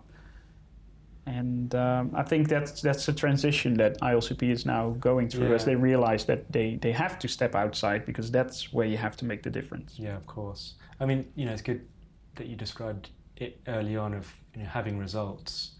[1.26, 5.64] And um, I think that's that's a transition that ILCP is now going through as
[5.64, 9.26] they realize that they, they have to step outside because that's where you have to
[9.26, 9.98] make the difference.
[9.98, 10.74] Yeah, of course.
[11.00, 11.86] I mean, you know, it's good
[12.36, 15.72] that you described it early on of you know having results.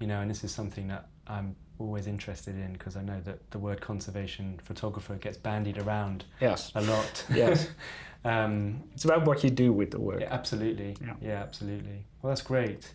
[0.00, 3.38] You know, and this is something that I'm always interested in because I know that
[3.50, 6.72] the word conservation photographer gets bandied around Yes.
[6.74, 7.24] a lot.
[7.32, 7.68] Yes.
[8.24, 10.20] um, It's about what you do with the work.
[10.20, 10.96] yeah, absolutely.
[11.00, 11.14] Yeah.
[11.22, 11.42] Yeah.
[11.42, 12.04] absolutely.
[12.20, 12.92] Well, that's great.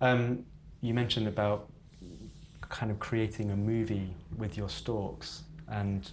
[0.00, 0.44] Um,
[0.80, 1.68] you mentioned about
[2.68, 6.10] kind of creating a movie with your storks and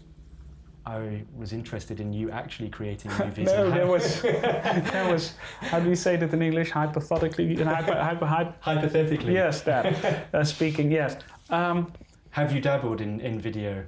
[0.86, 3.47] I was interested in you actually creating movies.
[3.47, 4.22] no, there was
[4.93, 6.72] there was how do you say that in English?
[6.72, 9.34] Hypothetically, hyper, hyper, hyper, hypothetically.
[9.34, 10.91] yes, that uh, speaking.
[10.91, 11.16] Yes.
[11.54, 11.93] Um,
[12.32, 13.86] Have you dabbled in, in video?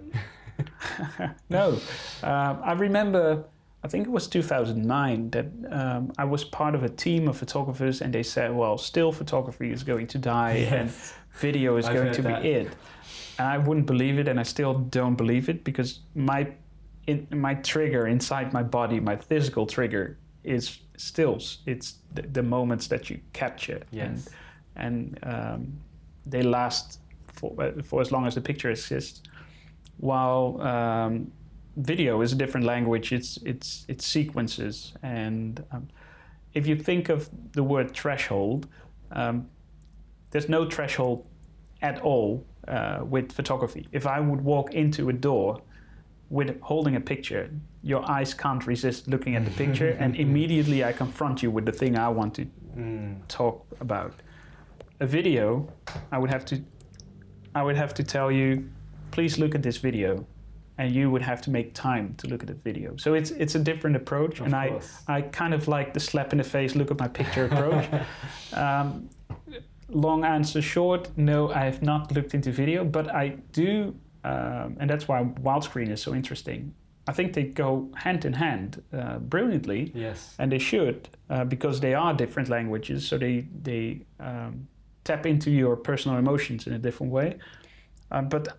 [1.49, 1.80] no,
[2.24, 3.43] um, I remember.
[3.84, 8.01] I think it was 2009 that um, I was part of a team of photographers,
[8.01, 10.89] and they said, "Well, still photography is going to die, and
[11.39, 12.41] video is I've going to that.
[12.43, 12.68] be it."
[13.38, 16.47] And I wouldn't believe it, and I still don't believe it because my
[17.07, 21.59] in, my trigger inside my body, my physical trigger, is stills.
[21.66, 24.28] It's the, the moments that you capture, Yes.
[24.76, 25.74] and and um,
[26.26, 26.99] they last
[27.55, 29.21] for for as long as the picture exists.
[29.97, 31.31] While um,
[31.77, 35.87] video is a different language, it's it's it's sequences, and um,
[36.53, 38.67] if you think of the word threshold,
[39.11, 39.47] um,
[40.31, 41.25] there's no threshold
[41.81, 43.87] at all uh, with photography.
[43.91, 45.61] If I would walk into a door
[46.29, 47.49] with holding a picture,
[47.83, 51.71] your eyes can't resist looking at the picture, and immediately I confront you with the
[51.71, 54.13] thing I want to Mm, talk about.
[54.99, 55.67] A video,
[56.11, 56.61] I would have to,
[57.55, 58.69] I would have to tell you,
[59.11, 60.27] please look at this video,
[60.77, 62.97] and you would have to make time to look at the video.
[62.97, 65.03] So it's it's a different approach, Of and I course.
[65.07, 67.85] I kind of like the slap in the face, look at my picture approach.
[68.53, 69.09] um,
[69.89, 73.95] long answer short, no, I have not looked into video, but I do,
[74.25, 76.73] um, and that's why Wildscreen is so interesting.
[77.07, 80.35] I think they go hand in hand uh, brilliantly yes.
[80.39, 84.67] and they should uh, because they are different languages so they they um,
[85.05, 87.37] tap into your personal emotions in a different way
[88.11, 88.57] uh, but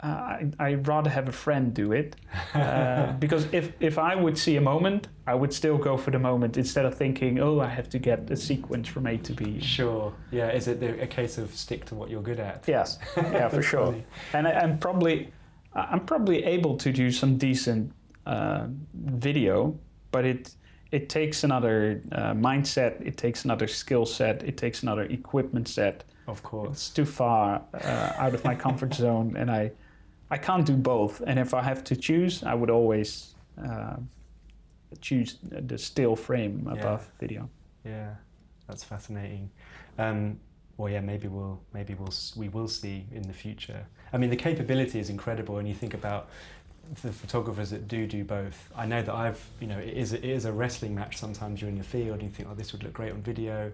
[0.00, 2.14] I, I'd rather have a friend do it
[2.54, 6.20] uh, because if, if I would see a moment I would still go for the
[6.20, 9.58] moment instead of thinking oh I have to get a sequence from A to B
[9.60, 10.14] Sure.
[10.30, 10.52] Yeah.
[10.52, 12.64] Is it a case of stick to what you're good at?
[12.68, 14.04] yes yeah for sure funny.
[14.34, 15.32] and I, I'm probably
[15.74, 17.92] I'm probably able to do some decent
[18.26, 19.78] uh, video,
[20.10, 20.54] but it
[20.90, 26.04] it takes another uh, mindset, it takes another skill set, it takes another equipment set.
[26.26, 26.70] Of course.
[26.72, 29.70] It's too far uh, out of my comfort zone, and I
[30.30, 31.22] I can't do both.
[31.26, 33.96] And if I have to choose, I would always uh,
[35.00, 36.72] choose the still frame Yeah.
[36.80, 37.48] above video.
[37.84, 38.14] Yeah.
[38.66, 39.50] That's fascinating.
[39.98, 40.38] Um,
[40.76, 41.00] well, yeah.
[41.00, 43.86] Maybe we'll maybe we'll we will see in the future.
[44.12, 46.28] I mean, the capability is incredible, and you think about
[47.02, 48.70] the photographers that do do both.
[48.76, 51.16] I know that I've you know it is it is a wrestling match.
[51.16, 53.70] Sometimes you're in the field and you think, oh, this would look great on video.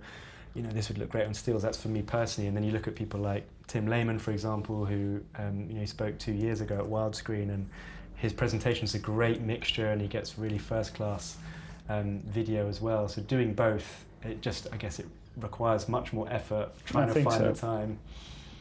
[0.55, 1.63] You know, this would look great on stills.
[1.63, 2.47] That's for me personally.
[2.47, 5.81] And then you look at people like Tim Laman, for example, who um, you know
[5.81, 7.69] he spoke two years ago at Wildscreen, and
[8.17, 11.37] his presentation is a great mixture, and he gets really first class
[11.89, 13.09] um, video as well.
[13.09, 15.07] So doing both, it just I guess it
[15.37, 17.53] requires much more effort trying to find so.
[17.53, 17.99] the time.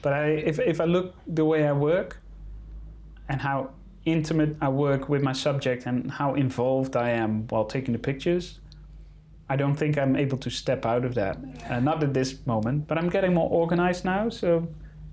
[0.02, 2.18] But I, if, if I look the way I work
[3.30, 3.70] and how
[4.06, 8.60] intimate I work with my subject and how involved I am while taking the pictures,
[9.50, 11.38] I don't think I'm able to step out of that.
[11.70, 14.30] Uh, not at this moment, but I'm getting more organized now.
[14.30, 14.68] So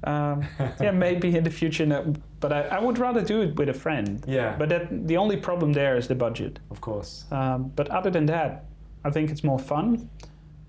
[0.05, 0.47] Um,
[0.81, 3.75] yeah, maybe in the future, no, but I, I would rather do it with a
[3.75, 4.25] friend.
[4.27, 4.57] Yeah.
[4.59, 6.59] But that, the only problem there is the budget.
[6.71, 7.25] Of course.
[7.31, 8.65] Um, but other than that,
[9.05, 10.09] I think it's more fun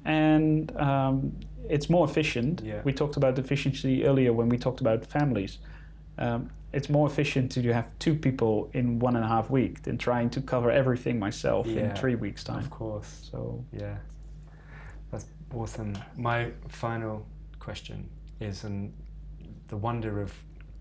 [0.05, 1.31] and um,
[1.69, 2.61] it's more efficient.
[2.61, 2.81] Yeah.
[2.83, 5.59] We talked about efficiency earlier when we talked about families.
[6.17, 9.97] Um, it's more efficient to have two people in one and a half week than
[9.97, 11.89] trying to cover everything myself Yeah.
[11.89, 12.59] in three weeks' time.
[12.59, 13.29] Of course.
[13.31, 13.97] So Yeah,
[15.11, 15.97] that's awesome.
[16.17, 17.25] My final
[17.59, 18.09] question
[18.39, 18.93] is, and
[19.67, 20.33] the wonder of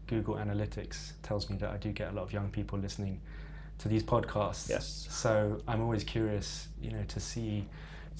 [0.06, 3.20] Google Analytics tells me that I do get a lot of young people listening
[3.78, 4.68] to these podcasts.
[4.68, 5.06] Yes.
[5.10, 7.66] So I'm always curious, you know, to see,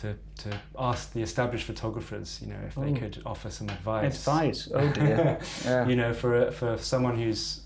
[0.00, 2.94] to to ask the established photographers, you know, if they Oh.
[2.94, 4.18] could offer some advice.
[4.18, 4.68] advice.
[4.74, 5.38] Oh dear.
[5.64, 5.86] yeah.
[5.88, 7.60] You know, for for someone who's,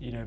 [0.00, 0.26] you know.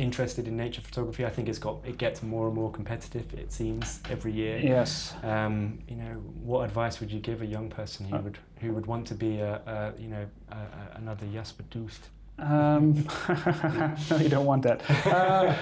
[0.00, 3.34] Interested in nature photography, I think it's got it gets more and more competitive.
[3.34, 4.56] It seems every year.
[4.58, 5.12] Yes.
[5.24, 6.12] Um, you know,
[6.44, 9.14] what advice would you give a young person who Uh, would who would want to
[9.16, 12.10] be a, a you know a, a, another Jasper Doest?
[12.38, 12.94] Um,
[14.10, 14.88] no, you don't want that.
[15.04, 15.52] Uh,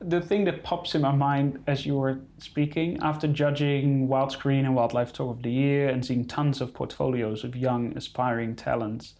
[0.00, 4.74] the thing that pops in my mind as you were speaking, after judging Wildscreen and
[4.74, 9.14] Wildlife Talk of the Year and seeing tons of portfolios of young aspiring talents,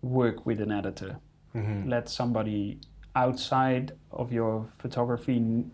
[0.00, 1.18] work with an editor.
[1.54, 1.88] Mm-hmm.
[1.88, 2.80] Let somebody
[3.14, 5.70] outside of your photography n-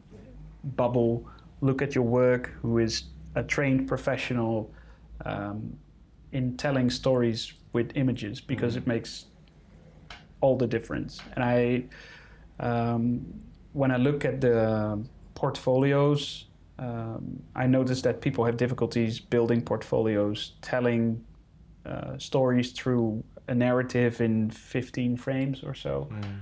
[0.76, 1.28] bubble
[1.60, 3.04] look at your work who is
[3.36, 4.72] a trained professional
[5.24, 5.76] um,
[6.32, 9.26] in telling stories with images because it makes
[10.40, 11.20] all the difference.
[11.36, 11.84] And I,
[12.58, 13.24] um,
[13.72, 15.02] when I look at the
[15.34, 16.46] portfolios,
[16.78, 21.24] um, I notice that people have difficulties building portfolios, telling
[21.86, 26.08] uh, stories through a narrative in 15 frames or so.
[26.12, 26.40] Mm.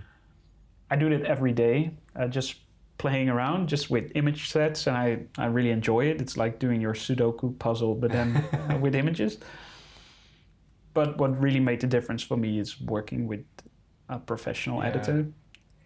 [0.90, 2.56] I do that every day, uh, just
[2.98, 6.20] playing around, just with image sets, and I, I really enjoy it.
[6.20, 8.36] It's like doing your Sudoku puzzle, but then
[8.68, 9.38] uh, with images.
[10.92, 13.44] But what really made the difference for me is working with
[14.08, 14.88] a professional Yeah.
[14.88, 15.26] editor,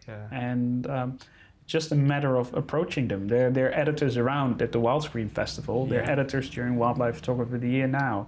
[0.09, 0.28] Yeah.
[0.32, 1.18] and um,
[1.66, 3.26] just a matter of approaching them.
[3.28, 5.86] They're, they're editors around at the Wildscreen Festival.
[5.86, 8.26] They're editors during Wildlife Photography of the Year now.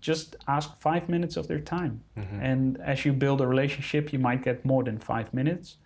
[0.00, 2.02] Just ask five minutes of their time.
[2.16, 2.40] Mhm.
[2.42, 5.76] And as you build a relationship, you might get more than five minutes.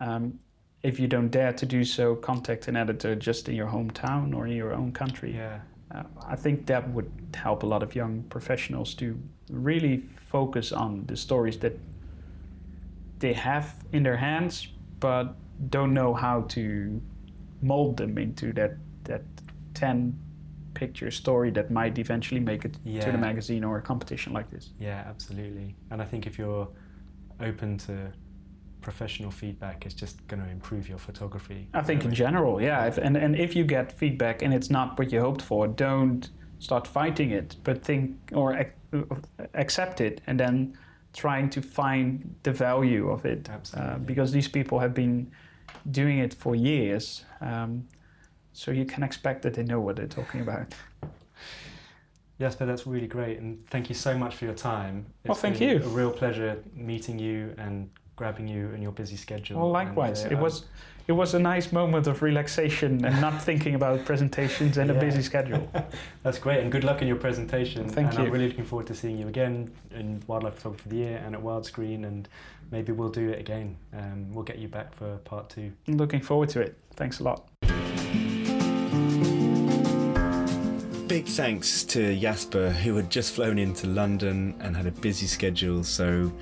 [0.00, 0.38] Um,
[0.82, 4.46] if you don't dare to do so, contact an editor just in your hometown or
[4.46, 5.34] in your own country.
[5.34, 5.60] yeah.
[5.94, 9.18] Uh, I think that would help a lot of young professionals to
[9.50, 11.78] really focus on the stories that
[13.18, 14.68] they have in their hands,
[15.02, 15.34] but
[15.68, 17.00] don't know how to
[17.60, 18.72] mold them into that
[19.04, 19.22] that
[19.74, 20.16] ten
[20.74, 22.74] picture story that might eventually make it
[23.04, 24.70] to the magazine or a competition like this.
[24.80, 25.74] Yeah, absolutely.
[25.90, 26.66] And I think if you're
[27.40, 27.94] open to
[28.80, 31.68] professional feedback, it's just going to improve your photography.
[31.74, 32.16] I think in Really.
[32.16, 32.86] general, yeah.
[32.90, 36.30] If, and and if you get feedback and it's not what you hoped for, don't
[36.58, 39.04] start fighting it, but think or ac-
[39.54, 40.76] accept it, and then
[41.12, 43.48] trying to find the value of it.
[43.74, 45.30] Uh, because these people have been
[45.90, 47.86] doing it for years, um,
[48.52, 50.74] so you can expect that they know what they're talking about.
[52.38, 55.06] Yes, but that's really great, and thank you so much for your time.
[55.24, 55.84] Well, thank been you.
[55.84, 59.56] A real pleasure meeting you and grabbing you in your busy schedule.
[59.56, 60.64] Well, and, likewise, uh, it was
[61.08, 65.22] it was a nice moment of relaxation and not thinking about presentations and a busy
[65.22, 65.68] schedule.
[66.22, 67.88] That's great, and good luck in your presentation.
[67.88, 68.24] Thank and you.
[68.26, 71.34] I'm really looking forward to seeing you again in Wildlife Photography of the Year and
[71.34, 72.28] at Wildscreen, and
[72.70, 73.76] maybe we'll do it again.
[73.92, 75.72] Um, we'll get you back for part two.
[75.88, 76.78] Looking forward to it.
[76.94, 77.48] Thanks a lot.
[81.08, 85.84] Big thanks to Jasper, who had just flown into London and had a busy schedule.
[85.84, 86.32] So,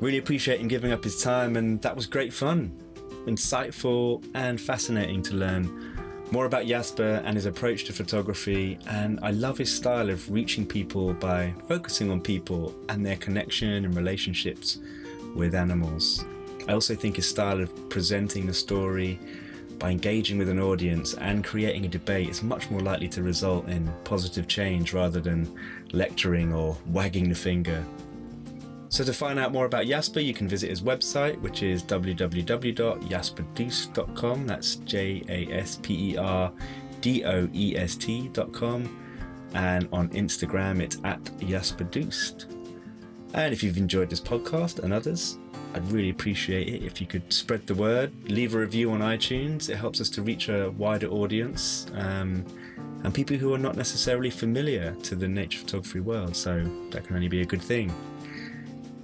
[0.00, 2.78] really appreciate him giving up his time, and that was great fun,
[3.26, 5.94] insightful, and fascinating to learn
[6.30, 8.78] more about Jasper and his approach to photography.
[8.88, 13.84] And I love his style of reaching people by focusing on people and their connection
[13.84, 14.78] and relationships
[15.34, 16.24] with animals.
[16.66, 19.18] I also think his style of presenting the story
[19.78, 23.68] by engaging with an audience and creating a debate is much more likely to result
[23.68, 25.52] in positive change rather than
[25.92, 27.84] lecturing or wagging the finger.
[28.94, 34.46] So, to find out more about Jasper, you can visit his website, which is www.jasperdoest.com.
[34.46, 36.52] That's J A S P E R
[37.00, 39.50] D O E S T.com.
[39.52, 42.44] And on Instagram, it's at jasperdoest.
[43.32, 45.38] And if you've enjoyed this podcast and others,
[45.74, 49.68] I'd really appreciate it if you could spread the word, leave a review on iTunes.
[49.68, 52.44] It helps us to reach a wider audience um,
[53.02, 56.36] and people who are not necessarily familiar to the nature photography world.
[56.36, 57.92] So that can only be a good thing.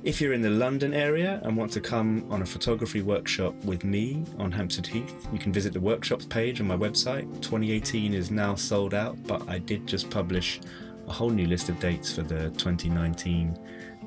[0.03, 3.85] If you're in the London area and want to come on a photography workshop with
[3.85, 7.31] me on Hampstead Heath, you can visit the workshops page on my website.
[7.43, 10.59] 2018 is now sold out, but I did just publish
[11.07, 13.55] a whole new list of dates for the 2019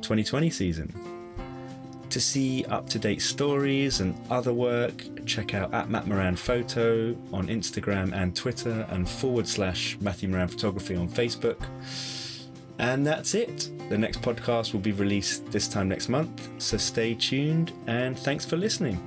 [0.01, 0.91] 2020 season.
[2.09, 7.15] To see up to date stories and other work, check out at Matt Maran Photo
[7.31, 11.61] on Instagram and Twitter and forward slash Matthew Maran Photography on Facebook.
[12.79, 13.69] And that's it.
[13.89, 18.45] The next podcast will be released this time next month, so stay tuned and thanks
[18.45, 18.99] for listening.